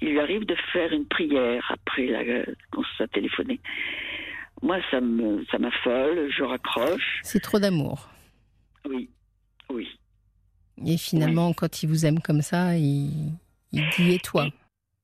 il 0.00 0.10
lui 0.10 0.20
arrive 0.20 0.46
de 0.46 0.56
faire 0.72 0.92
une 0.92 1.06
prière 1.06 1.64
après 1.70 2.06
la, 2.06 2.44
qu'on 2.70 2.82
s'est 2.96 3.08
téléphoné. 3.08 3.60
Moi, 4.62 4.78
ça 4.90 5.00
me, 5.00 5.44
ça 5.50 5.58
m'affole, 5.58 6.30
je 6.30 6.42
raccroche. 6.42 7.20
C'est 7.22 7.40
trop 7.40 7.58
d'amour. 7.58 8.08
Oui, 8.88 9.08
oui. 9.70 9.88
Et 10.86 10.96
finalement, 10.96 11.52
quand 11.52 11.82
il 11.82 11.88
vous 11.88 12.06
aime 12.06 12.20
comme 12.20 12.42
ça, 12.42 12.76
il, 12.76 13.32
il 13.72 13.88
dit 13.96 14.14
et 14.14 14.18
toi? 14.18 14.46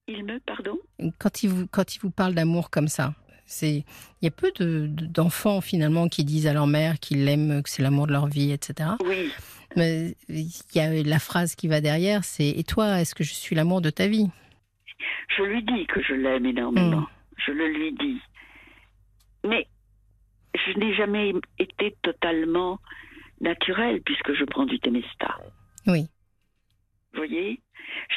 Il, 0.09 0.25
me, 0.25 0.39
pardon? 0.41 0.79
Quand 1.19 1.43
il 1.43 1.51
vous, 1.51 1.67
quand 1.67 1.95
il 1.95 2.01
vous 2.01 2.11
parle 2.11 2.35
d'amour 2.35 2.71
comme 2.71 2.89
ça, 2.89 3.15
c'est, 3.45 3.85
il 4.21 4.25
y 4.25 4.27
a 4.27 4.31
peu 4.31 4.53
de, 4.59 4.87
d'enfants 4.89 5.61
finalement 5.61 6.09
qui 6.09 6.25
disent 6.25 6.47
à 6.47 6.53
leur 6.53 6.67
mère 6.67 6.99
qu'ils 6.99 7.25
l'aiment, 7.25 7.63
que 7.63 7.69
c'est 7.69 7.83
l'amour 7.83 8.07
de 8.07 8.13
leur 8.13 8.27
vie, 8.27 8.53
etc. 8.53 8.91
Oui. 9.05 9.31
Mais 9.77 10.17
il 10.29 10.51
y 10.75 10.81
a 10.81 11.03
la 11.03 11.19
phrase 11.19 11.55
qui 11.55 11.69
va 11.69 11.81
derrière, 11.81 12.25
c'est 12.25 12.49
et 12.49 12.65
toi, 12.65 13.01
est-ce 13.01 13.15
que 13.15 13.25
je 13.25 13.35
suis 13.35 13.55
l'amour 13.55 13.81
de 13.81 13.91
ta 13.91 14.07
vie? 14.07 14.29
Je 15.37 15.43
lui 15.43 15.63
dis 15.63 15.87
que 15.87 16.03
je 16.03 16.15
l'aime 16.15 16.47
énormément. 16.47 17.01
Mm. 17.01 17.09
Je 17.47 17.53
le 17.53 17.69
lui 17.69 17.93
dis. 17.93 18.21
Mais 19.45 19.67
je 20.55 20.79
n'ai 20.79 20.95
jamais 20.95 21.33
été 21.59 21.97
totalement 22.03 22.79
naturel 23.41 24.01
puisque 24.03 24.35
je 24.35 24.45
prends 24.45 24.67
du 24.67 24.79
Temesta. 24.81 25.37
Oui. 25.87 26.09
Vous 27.13 27.19
voyez? 27.19 27.61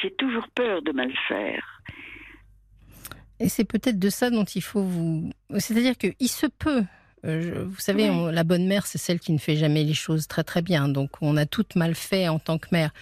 J'ai 0.00 0.14
toujours 0.14 0.48
peur 0.54 0.82
de 0.82 0.92
mal 0.92 1.12
faire. 1.28 1.82
Et 3.38 3.48
c'est 3.48 3.64
peut-être 3.64 3.98
de 3.98 4.10
ça 4.10 4.30
dont 4.30 4.44
il 4.44 4.62
faut 4.62 4.82
vous. 4.82 5.30
C'est-à-dire 5.58 5.96
qu'il 5.96 6.28
se 6.28 6.46
peut. 6.46 6.84
Euh, 7.24 7.64
Vous 7.66 7.80
savez, 7.80 8.04
Oui. 8.04 8.10
on- 8.10 8.26
la 8.26 8.44
bonne 8.44 8.66
mère, 8.66 8.86
c'est 8.86 8.98
celle 8.98 9.18
qui 9.20 9.32
ne 9.32 9.38
fait 9.38 9.56
jamais 9.56 9.84
les 9.84 9.94
choses 9.94 10.26
très 10.26 10.44
très 10.44 10.62
bien. 10.62 10.88
Donc, 10.88 11.10
on 11.20 11.36
a 11.36 11.46
toutes 11.46 11.76
mal 11.76 11.94
fait 11.94 12.28
en 12.28 12.38
tant 12.38 12.58
que 12.58 12.68
mère. 12.72 12.92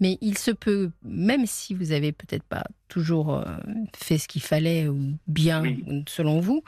Mais 0.00 0.18
il 0.20 0.36
se 0.38 0.50
peut, 0.50 0.90
même 1.04 1.46
si 1.46 1.74
vous 1.74 1.92
avez 1.92 2.12
peut-être 2.12 2.42
pas 2.44 2.64
toujours 2.88 3.34
euh, 3.36 3.44
fait 3.96 4.18
ce 4.18 4.26
qu'il 4.28 4.42
fallait 4.42 4.88
ou 4.88 4.98
bien 5.26 5.62
Oui. 5.62 6.04
selon 6.08 6.40
vous, 6.40 6.62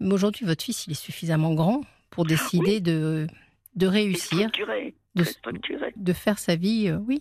mais 0.00 0.12
aujourd'hui, 0.14 0.44
votre 0.44 0.64
fils, 0.64 0.86
il 0.86 0.90
est 0.92 0.94
suffisamment 0.94 1.54
grand 1.54 1.82
pour 2.10 2.24
décider 2.26 2.80
de 2.80 3.26
de 3.74 3.86
réussir, 3.86 4.50
de, 5.96 6.12
faire 6.12 6.38
sa 6.38 6.56
vie. 6.56 6.88
euh, 6.88 6.98
oui. 7.08 7.20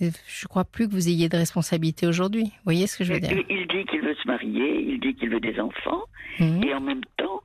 Et 0.00 0.08
je 0.26 0.46
crois 0.48 0.64
plus 0.64 0.88
que 0.88 0.92
vous 0.92 1.08
ayez 1.08 1.28
de 1.28 1.36
responsabilité 1.36 2.06
aujourd'hui. 2.06 2.44
Vous 2.44 2.50
voyez 2.64 2.86
ce 2.86 2.96
que 2.96 3.04
je 3.04 3.12
veux 3.12 3.20
dire? 3.20 3.30
Il, 3.50 3.66
dit 3.68 3.84
qu'il 3.90 4.00
veut 4.00 4.14
se 4.14 4.26
marier, 4.26 4.80
il 4.88 4.98
dit 5.00 5.14
qu'il 5.14 5.28
veut 5.28 5.40
des 5.40 5.60
enfants, 5.60 6.02
Mhm. 6.40 6.64
et 6.64 6.74
en 6.74 6.80
même 6.80 7.02
temps, 7.18 7.41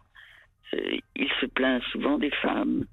il 0.74 1.30
se 1.42 1.46
plaint 1.48 1.82
souvent 1.92 2.18
des 2.18 2.32
femmes 2.32 2.86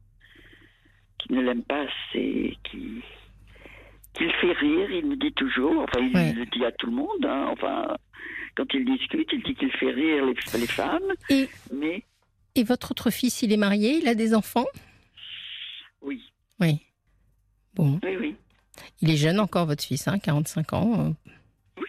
qui 1.18 1.32
ne 1.32 1.40
l'aiment 1.42 1.64
pas 1.64 1.82
assez, 1.82 2.56
qui 2.64 3.02
qu'il 4.14 4.30
fait 4.34 4.52
rire, 4.52 4.90
il 4.92 5.06
me 5.06 5.16
dit 5.16 5.32
toujours, 5.32 5.82
enfin 5.82 6.00
il 6.00 6.14
Ouais. 6.14 6.32
le 6.32 6.46
dit 6.46 6.64
à 6.64 6.70
tout 6.72 6.87
le 6.87 6.92
monde, 6.92 7.24
hein, 7.24 7.48
enfin 7.50 7.96
quand 8.56 8.72
il 8.72 8.84
discute, 8.84 9.28
il 9.32 9.42
dit 9.42 9.54
qu'il 9.56 9.72
fait 9.72 9.90
rire 9.90 10.24
les, 10.26 10.34
les 10.60 10.66
femmes, 10.68 11.12
Et 11.30 11.48
mais 11.72 12.04
Et 12.54 12.62
votre 12.62 12.92
autre 12.92 13.10
fils, 13.10 13.42
il 13.42 13.52
est 13.52 13.56
marié, 13.56 13.98
il 13.98 14.06
a 14.06 14.14
des 14.14 14.32
enfants? 14.34 14.66
Oui, 16.00 16.22
Oui. 16.60 16.80
Bon, 17.74 17.98
oui, 18.04 18.16
oui, 18.20 18.37
il 19.02 19.10
est 19.10 19.16
jeune 19.16 19.40
encore, 19.40 19.66
votre 19.66 19.82
fils, 19.82 20.06
hein, 20.06 20.20
45 20.20 20.72
ans. 20.74 21.00
euh. 21.08 21.32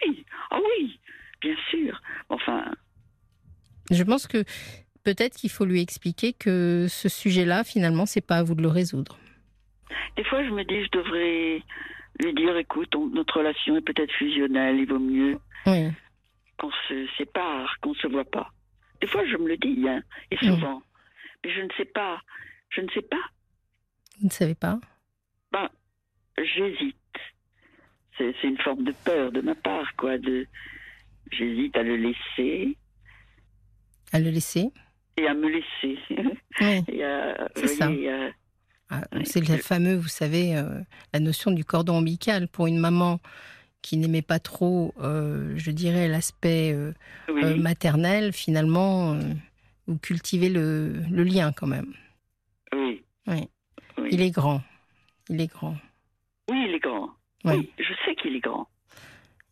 oui, 0.02 0.24
ah 0.50 0.58
oui, 0.80 0.98
bien 1.40 1.54
sûr, 1.70 2.02
enfin, 2.28 2.72
Je 3.92 4.02
pense 4.02 4.26
que 4.26 4.42
peut-être 5.06 5.36
qu'il 5.36 5.50
faut 5.50 5.64
lui 5.64 5.80
expliquer 5.80 6.32
que 6.32 6.86
ce 6.88 7.08
sujet-là, 7.08 7.62
finalement, 7.64 8.06
c'est 8.06 8.20
pas 8.26 8.38
à 8.38 8.42
vous 8.42 8.54
de 8.56 8.62
le 8.62 8.68
résoudre. 8.68 9.16
des 10.16 10.24
fois 10.24 10.42
je 10.44 10.50
me 10.50 10.64
dis 10.64 10.82
je 10.84 10.90
devrais 10.98 11.62
lui 12.22 12.34
dire, 12.34 12.56
écoute, 12.56 12.94
on- 12.96 13.06
notre 13.18 13.38
relation 13.38 13.76
est 13.76 13.82
peut-être 13.90 14.12
fusionnelle, 14.12 14.76
il 14.78 14.88
vaut 14.88 14.98
mieux 14.98 15.38
Oui. 15.66 15.90
qu'on 16.58 16.70
se 16.88 17.06
sépare, 17.18 17.68
qu'on 17.82 17.94
se 17.94 18.06
voit 18.08 18.24
pas. 18.24 18.48
Des 19.00 19.06
fois, 19.06 19.24
je 19.26 19.36
me 19.36 19.46
le 19.48 19.56
dis, 19.58 19.86
hein, 19.88 20.02
et 20.30 20.36
souvent. 20.38 20.82
Mais 21.44 21.50
je 21.54 21.60
ne 21.60 21.68
sais 21.76 21.84
pas. 21.84 22.20
Je 22.70 22.80
ne 22.80 22.88
sais 22.90 23.02
pas. 23.02 23.24
Vous 24.18 24.26
ne 24.26 24.32
savez 24.32 24.54
pas? 24.54 24.80
J'hésite. 26.38 26.96
C'est 28.18 28.34
c'est 28.40 28.48
une 28.48 28.58
forme 28.58 28.84
de 28.84 28.92
peur 29.04 29.30
de 29.32 29.40
ma 29.42 29.54
part, 29.54 29.94
quoi. 29.96 30.18
De, 30.18 30.46
j'hésite 31.30 31.76
à 31.76 31.82
le 31.82 31.96
laisser 31.96 32.76
à 34.12 34.18
le 34.20 34.30
laisser? 34.30 34.70
Et 35.16 35.26
à 35.26 35.34
me 35.34 35.48
laisser. 35.48 35.98
Oui. 36.60 36.82
C'est 36.86 37.60
vous 37.62 37.68
ça. 37.68 37.90
Ah, 38.88 39.02
Oui. 39.12 39.26
C'est 39.26 39.46
le 39.46 39.56
fameux, 39.58 39.94
vous 39.96 40.08
savez, 40.08 40.56
euh, 40.56 40.80
la 41.12 41.20
notion 41.20 41.50
du 41.50 41.64
cordon 41.64 41.96
ombilical 41.98 42.48
pour 42.48 42.66
une 42.66 42.78
maman 42.78 43.20
qui 43.82 43.96
n'aimait 43.98 44.22
pas 44.22 44.38
trop, 44.38 44.94
euh, 45.00 45.52
je 45.56 45.70
dirais, 45.70 46.08
l'aspect 46.08 46.72
euh, 46.72 46.92
oui, 47.28 47.42
euh, 47.44 47.56
maternel. 47.56 48.32
Finalement, 48.32 49.12
euh, 49.14 49.20
vous 49.86 49.98
cultivez 49.98 50.48
le, 50.48 50.94
le 51.10 51.24
lien 51.24 51.52
quand 51.52 51.66
même. 51.66 51.92
oui, 52.72 53.02
Oui. 53.26 53.48
Il 54.10 54.22
est 54.22 54.30
grand. 54.30 54.62
Il 55.28 55.40
est 55.40 55.46
grand. 55.52 55.76
Oui, 56.50 56.64
il 56.68 56.74
est 56.74 56.80
grand. 56.80 57.10
Oui, 57.44 57.70
je 57.78 57.92
sais 58.04 58.14
qu'il 58.14 58.34
est 58.36 58.40
grand. 58.40 58.66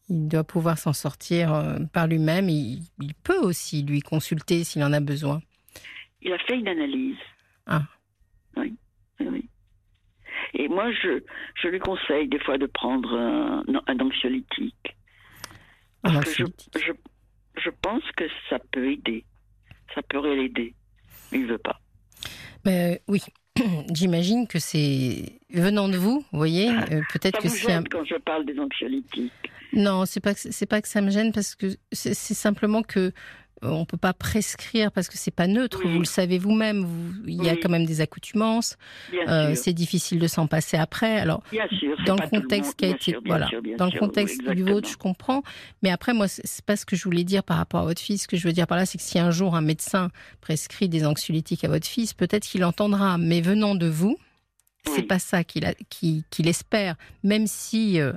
Il 0.08 0.28
doit 0.28 0.44
pouvoir 0.44 0.78
s'en 0.78 0.92
sortir 0.92 1.52
euh, 1.54 1.78
par 1.92 2.06
lui-même. 2.06 2.48
Il, 2.48 2.82
il 3.00 3.14
peut 3.14 3.38
aussi 3.40 3.82
lui 3.82 4.00
consulter 4.00 4.64
s'il 4.64 4.82
en 4.84 4.92
a 4.92 5.00
besoin. 5.00 5.40
Il 6.24 6.32
a 6.32 6.38
fait 6.38 6.58
une 6.58 6.68
analyse. 6.68 7.16
Ah. 7.66 7.82
Oui, 8.56 8.74
oui. 9.20 9.48
Et 10.54 10.68
moi, 10.68 10.90
je, 10.92 11.22
je 11.62 11.68
lui 11.68 11.78
conseille 11.78 12.28
des 12.28 12.38
fois 12.38 12.58
de 12.58 12.66
prendre 12.66 13.12
un, 13.16 13.62
un 13.86 13.98
anxiolytique. 14.00 14.96
Parce 16.02 16.34
que 16.34 16.44
je, 16.74 16.78
je, 16.80 16.92
je 17.62 17.70
pense 17.82 18.02
que 18.16 18.24
ça 18.50 18.58
peut 18.72 18.90
aider. 18.92 19.24
Ça 19.94 20.02
pourrait 20.08 20.34
l'aider. 20.36 20.74
Il 21.32 21.46
veut 21.46 21.58
pas. 21.58 21.80
Mais, 22.64 22.94
euh, 22.94 22.98
oui, 23.08 23.20
j'imagine 23.94 24.46
que 24.46 24.58
c'est 24.58 25.38
venant 25.50 25.88
de 25.88 25.96
vous, 25.96 26.24
vous 26.32 26.38
voyez. 26.38 26.70
euh, 26.70 27.00
Peut-être 27.12 27.40
que 27.40 27.48
c'est 27.48 27.72
un... 27.72 27.82
quand 27.84 28.04
je 28.04 28.16
parle 28.16 28.44
des 28.46 28.58
anxiolytiques. 28.58 29.32
Non, 29.72 30.04
c'est 30.06 30.20
pas 30.20 30.34
c'est 30.34 30.66
pas 30.66 30.80
que 30.80 30.88
ça 30.88 31.00
me 31.00 31.10
gêne 31.10 31.32
parce 31.32 31.56
que 31.56 31.66
c'est 31.92 32.14
simplement 32.14 32.82
que 32.82 33.12
on 33.62 33.84
peut 33.84 33.96
pas 33.96 34.12
prescrire 34.12 34.92
parce 34.92 35.08
que 35.08 35.16
c'est 35.16 35.30
pas 35.30 35.46
neutre. 35.46 35.80
Oui. 35.84 35.92
Vous 35.92 35.98
le 36.00 36.04
savez 36.04 36.38
vous-même. 36.38 36.84
vous- 36.84 37.14
Il 37.26 37.42
y 37.42 37.48
a 37.48 37.52
Oui. 37.54 37.60
quand 37.60 37.70
même 37.70 37.86
des 37.86 38.00
accoutumances. 38.00 38.76
Euh, 39.28 39.54
c'est 39.54 39.72
difficile 39.72 40.18
de 40.18 40.26
s'en 40.26 40.46
passer 40.46 40.76
après. 40.76 41.18
Alors 41.18 41.42
Bien 41.50 41.66
sûr. 41.68 41.94
c'est 41.98 42.04
dans 42.04 42.16
le 42.16 42.28
contexte 42.28 42.74
qui 42.76 42.84
a 42.84 42.88
été 42.88 43.16
voilà 43.24 43.48
dans 43.78 43.86
le 43.86 43.98
contexte 43.98 44.40
oui, 44.46 44.54
du 44.56 44.62
vôtre 44.64 44.88
je 44.88 44.96
comprends 44.96 45.42
mais 45.82 45.90
après 45.90 46.12
moi 46.12 46.28
c'est 46.28 46.64
pas 46.64 46.76
ce 46.76 46.84
que 46.84 46.96
je 46.96 47.04
voulais 47.04 47.24
dire 47.24 47.42
par 47.42 47.56
rapport 47.56 47.80
à 47.80 47.84
votre 47.84 48.00
fils 48.02 48.22
ce 48.22 48.28
que 48.28 48.36
je 48.36 48.46
veux 48.46 48.52
dire 48.52 48.66
par 48.66 48.76
là 48.76 48.84
c'est 48.86 48.98
que 48.98 49.04
si 49.04 49.18
un 49.18 49.30
jour 49.30 49.54
un 49.56 49.60
médecin 49.62 50.10
prescrit 50.40 50.88
des 50.88 51.06
anxiolytiques 51.06 51.64
à 51.64 51.68
votre 51.68 51.86
fils 51.86 52.12
peut-être 52.14 52.44
qu'il 52.44 52.64
entendra 52.64 53.16
mais 53.18 53.40
venant 53.40 53.74
de 53.74 53.86
vous 53.86 54.18
c'est 54.94 55.02
pas 55.02 55.18
ça 55.18 55.42
qu'il 55.44 56.46
espère 56.46 56.96
même 57.22 57.46
si 57.46 58.00
euh, 58.00 58.12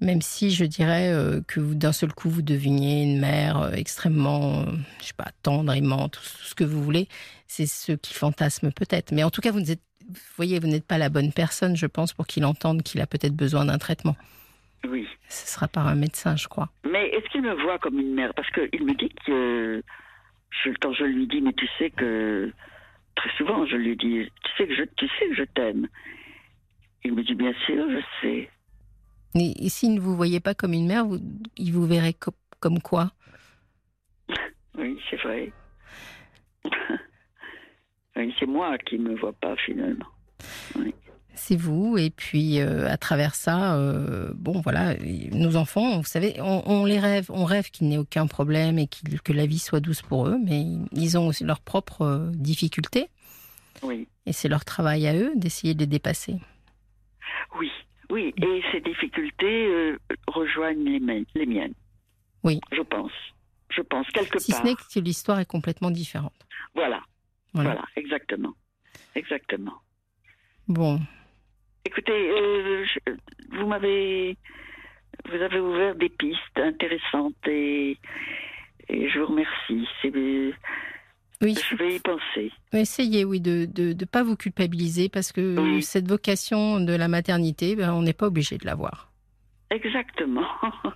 même 0.00 0.22
si 0.22 0.50
je 0.50 0.64
dirais 0.64 1.12
euh, 1.12 1.40
que 1.46 1.60
d'un 1.60 1.92
seul 1.92 2.12
coup 2.12 2.30
vous 2.30 2.42
deveniez 2.42 3.02
une 3.02 3.20
mère 3.20 3.58
euh, 3.58 3.72
extrêmement 3.72 4.60
euh, 4.60 4.64
je 5.00 5.06
sais 5.06 5.14
pas 5.14 5.30
tendre 5.42 5.72
aimante 5.72 6.12
tout 6.12 6.44
ce 6.44 6.54
que 6.54 6.64
vous 6.64 6.82
voulez 6.82 7.08
c'est 7.46 7.66
ce 7.66 7.92
qui 7.92 8.14
fantasme 8.14 8.72
peut-être 8.72 9.12
mais 9.12 9.22
en 9.24 9.30
tout 9.30 9.40
cas 9.40 9.50
vous 9.50 9.60
n'êtes 9.60 9.80
voyez, 10.36 10.58
vous 10.58 10.66
n'êtes 10.66 10.86
pas 10.86 10.98
la 10.98 11.08
bonne 11.08 11.32
personne, 11.32 11.76
je 11.76 11.86
pense, 11.86 12.12
pour 12.12 12.26
qu'il 12.26 12.44
entende 12.44 12.82
qu'il 12.82 13.00
a 13.00 13.06
peut-être 13.06 13.36
besoin 13.36 13.64
d'un 13.64 13.78
traitement. 13.78 14.16
Oui. 14.88 15.06
Ce 15.28 15.46
sera 15.46 15.68
par 15.68 15.86
un 15.86 15.94
médecin, 15.94 16.36
je 16.36 16.48
crois. 16.48 16.68
Mais 16.90 17.08
est-ce 17.08 17.28
qu'il 17.30 17.42
me 17.42 17.54
voit 17.62 17.78
comme 17.78 17.98
une 17.98 18.14
mère? 18.14 18.32
Parce 18.34 18.50
qu'il 18.50 18.84
me 18.84 18.94
dit 18.94 19.10
que. 19.26 19.82
Je, 20.64 20.70
quand 20.80 20.92
je 20.92 21.04
lui 21.04 21.26
dis, 21.26 21.40
mais 21.40 21.52
tu 21.52 21.68
sais 21.78 21.90
que. 21.90 22.52
Très 23.16 23.30
souvent, 23.36 23.66
je 23.66 23.76
lui 23.76 23.96
dis, 23.96 24.30
tu 24.44 24.52
sais 24.56 24.66
que 24.66 24.74
je, 24.74 24.82
tu 24.96 25.06
sais 25.06 25.28
que 25.28 25.34
je 25.34 25.44
t'aime. 25.44 25.88
Il 27.04 27.14
me 27.14 27.22
dit, 27.22 27.34
bien 27.34 27.52
sûr, 27.66 27.84
je 27.90 28.00
sais. 28.22 28.50
Et, 29.34 29.66
et 29.66 29.68
s'il 29.68 29.94
ne 29.94 30.00
vous 30.00 30.16
voyait 30.16 30.40
pas 30.40 30.54
comme 30.54 30.72
une 30.72 30.86
mère, 30.86 31.06
vous, 31.06 31.18
il 31.56 31.72
vous 31.72 31.86
verrait 31.86 32.14
co- 32.14 32.34
comme 32.58 32.80
quoi? 32.80 33.12
Oui, 34.78 34.98
c'est 35.08 35.16
vrai. 35.22 35.52
oui, 38.16 38.34
c'est 38.38 38.46
moi 38.46 38.76
qui 38.78 38.98
ne 38.98 39.10
me 39.10 39.16
vois 39.18 39.32
pas 39.32 39.54
finalement. 39.64 40.06
C'est 41.34 41.56
vous, 41.56 41.96
et 41.96 42.10
puis 42.10 42.60
euh, 42.60 42.86
à 42.90 42.98
travers 42.98 43.34
ça, 43.34 43.74
euh, 43.76 44.30
bon 44.34 44.60
voilà, 44.60 44.94
nos 45.32 45.56
enfants, 45.56 45.98
vous 45.98 46.04
savez, 46.04 46.34
on, 46.40 46.62
on 46.66 46.84
les 46.84 46.98
rêve, 46.98 47.30
on 47.30 47.44
rêve 47.44 47.70
qu'il 47.70 47.88
n'y 47.88 47.94
ait 47.94 47.98
aucun 47.98 48.26
problème 48.26 48.78
et 48.78 48.88
que 48.88 49.32
la 49.32 49.46
vie 49.46 49.58
soit 49.60 49.80
douce 49.80 50.02
pour 50.02 50.26
eux, 50.28 50.36
mais 50.44 50.66
ils 50.92 51.16
ont 51.16 51.28
aussi 51.28 51.44
leurs 51.44 51.60
propres 51.60 52.02
euh, 52.02 52.30
difficultés, 52.34 53.08
Oui, 53.82 54.06
et 54.26 54.32
c'est 54.34 54.48
leur 54.48 54.64
travail 54.66 55.06
à 55.06 55.14
eux 55.16 55.32
d'essayer 55.34 55.72
de 55.72 55.80
les 55.80 55.86
dépasser. 55.86 56.36
oui, 57.58 57.70
oui. 58.10 58.34
Et 58.36 58.62
ces 58.72 58.80
difficultés 58.80 59.66
euh, 59.66 59.98
rejoignent 60.26 60.84
les, 60.84 61.00
mien- 61.00 61.24
les 61.34 61.46
miennes. 61.46 61.74
Oui. 62.42 62.60
Je 62.72 62.82
pense. 62.82 63.12
Je 63.70 63.82
pense, 63.82 64.06
quelque 64.08 64.38
Si 64.40 64.50
part. 64.52 64.60
ce 64.62 64.66
n'est 64.66 64.74
que 64.74 64.98
l'histoire 65.00 65.38
est 65.40 65.46
complètement 65.46 65.90
différente. 65.90 66.34
Voilà, 66.74 67.00
Voilà. 67.54 67.70
voilà, 67.70 67.84
exactement. 67.96 68.54
Exactement. 69.14 69.74
Bon, 70.68 71.00
Écoutez, 71.84 72.12
euh, 72.12 72.84
je- 72.84 73.12
vous 73.58 73.66
m'avez, 73.66 74.36
vous 75.28 75.34
avez 75.40 75.60
ouvert 75.60 75.94
des 75.94 76.08
pistes 76.10 76.56
intéressantes 76.58 77.34
et, 77.46 77.96
et 78.88 79.08
je 79.08 79.18
vous 79.18 79.26
remercie. 79.26 79.88
C'est, 80.02 80.12
oui, 81.42 81.56
je 81.70 81.76
vais 81.76 81.96
y 81.96 81.98
penser. 82.00 82.52
Essayez, 82.72 83.24
oui, 83.24 83.40
de 83.40 83.66
ne 83.76 83.92
de, 83.92 84.04
pas 84.04 84.22
vous 84.22 84.36
culpabiliser 84.36 85.08
parce 85.08 85.32
que 85.32 85.58
Oui. 85.58 85.82
cette 85.82 86.08
vocation 86.08 86.80
de 86.80 86.92
la 86.94 87.08
maternité, 87.08 87.76
ben, 87.76 87.92
on 87.92 88.02
n'est 88.02 88.12
pas 88.12 88.26
obligé 88.26 88.58
de 88.58 88.66
l'avoir. 88.66 89.10
Exactement. 89.70 90.44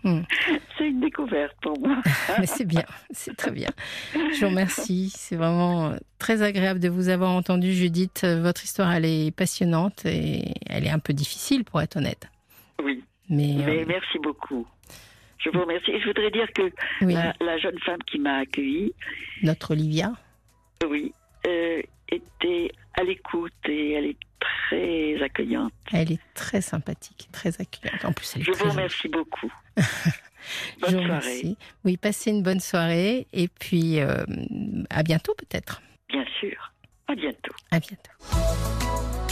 Hmm. 0.02 0.22
C'est 0.76 0.88
une 0.88 1.00
découverte 1.00 1.54
pour 1.62 1.78
moi. 1.78 1.96
Mais 2.40 2.46
c'est 2.46 2.64
bien, 2.64 2.82
c'est 3.12 3.36
très 3.36 3.52
bien. 3.52 3.70
Je 4.14 4.40
vous 4.40 4.48
remercie. 4.50 5.10
C'est 5.14 5.36
vraiment 5.36 5.90
euh, 5.90 5.96
très 6.18 6.42
agréable 6.42 6.80
de 6.80 6.88
vous 6.88 7.08
avoir 7.08 7.30
entendu, 7.30 7.72
Judith. 7.72 8.22
Euh, 8.24 8.42
Votre 8.42 8.64
histoire, 8.64 8.92
elle 8.92 9.04
est 9.04 9.30
passionnante 9.34 10.04
et 10.04 10.54
elle 10.68 10.84
est 10.84 10.90
un 10.90 10.98
peu 10.98 11.12
difficile, 11.12 11.62
pour 11.64 11.80
être 11.80 11.96
honnête. 11.98 12.28
Oui, 12.82 13.04
Mais, 13.30 13.54
mais 13.64 13.82
euh, 13.82 13.84
merci 13.86 14.18
beaucoup. 14.18 14.66
Je 15.38 15.50
vous 15.50 15.60
remercie. 15.60 15.92
Je 16.00 16.06
voudrais 16.08 16.30
dire 16.32 16.48
que 16.52 16.62
oui, 17.02 17.14
la, 17.14 17.32
la 17.40 17.58
jeune 17.58 17.78
femme 17.80 18.02
qui 18.10 18.18
m'a 18.18 18.38
accueillie, 18.38 18.92
notre 19.42 19.70
Olivia. 19.70 20.12
Oui, 20.88 21.12
euh, 21.46 21.80
était 22.08 22.70
à 22.94 23.02
l'écoute 23.02 23.52
et 23.68 23.92
elle 23.92 24.06
est 24.06 24.16
très 24.40 25.22
accueillante. 25.22 25.72
Elle 25.92 26.12
est 26.12 26.20
très 26.34 26.60
sympathique, 26.60 27.28
très 27.32 27.60
accueillante. 27.60 28.04
En 28.04 28.12
plus, 28.12 28.34
elle 28.36 28.42
est 28.42 28.44
Je 28.44 28.52
très 28.52 28.64
vous 28.64 28.70
remercie 28.70 29.08
beaucoup. 29.08 29.52
Je 29.76 29.82
Bonne 30.80 30.90
vous 31.00 31.06
soirée. 31.06 31.06
remercie. 31.06 31.56
Oui, 31.84 31.96
passez 31.96 32.30
une 32.30 32.42
bonne 32.42 32.60
soirée 32.60 33.26
et 33.32 33.48
puis 33.48 33.98
euh, 34.00 34.24
à 34.90 35.02
bientôt 35.02 35.34
peut-être. 35.34 35.80
Bien 36.08 36.24
sûr. 36.38 36.72
À 37.08 37.14
bientôt. 37.14 37.54
À 37.70 37.80
bientôt. 37.80 39.23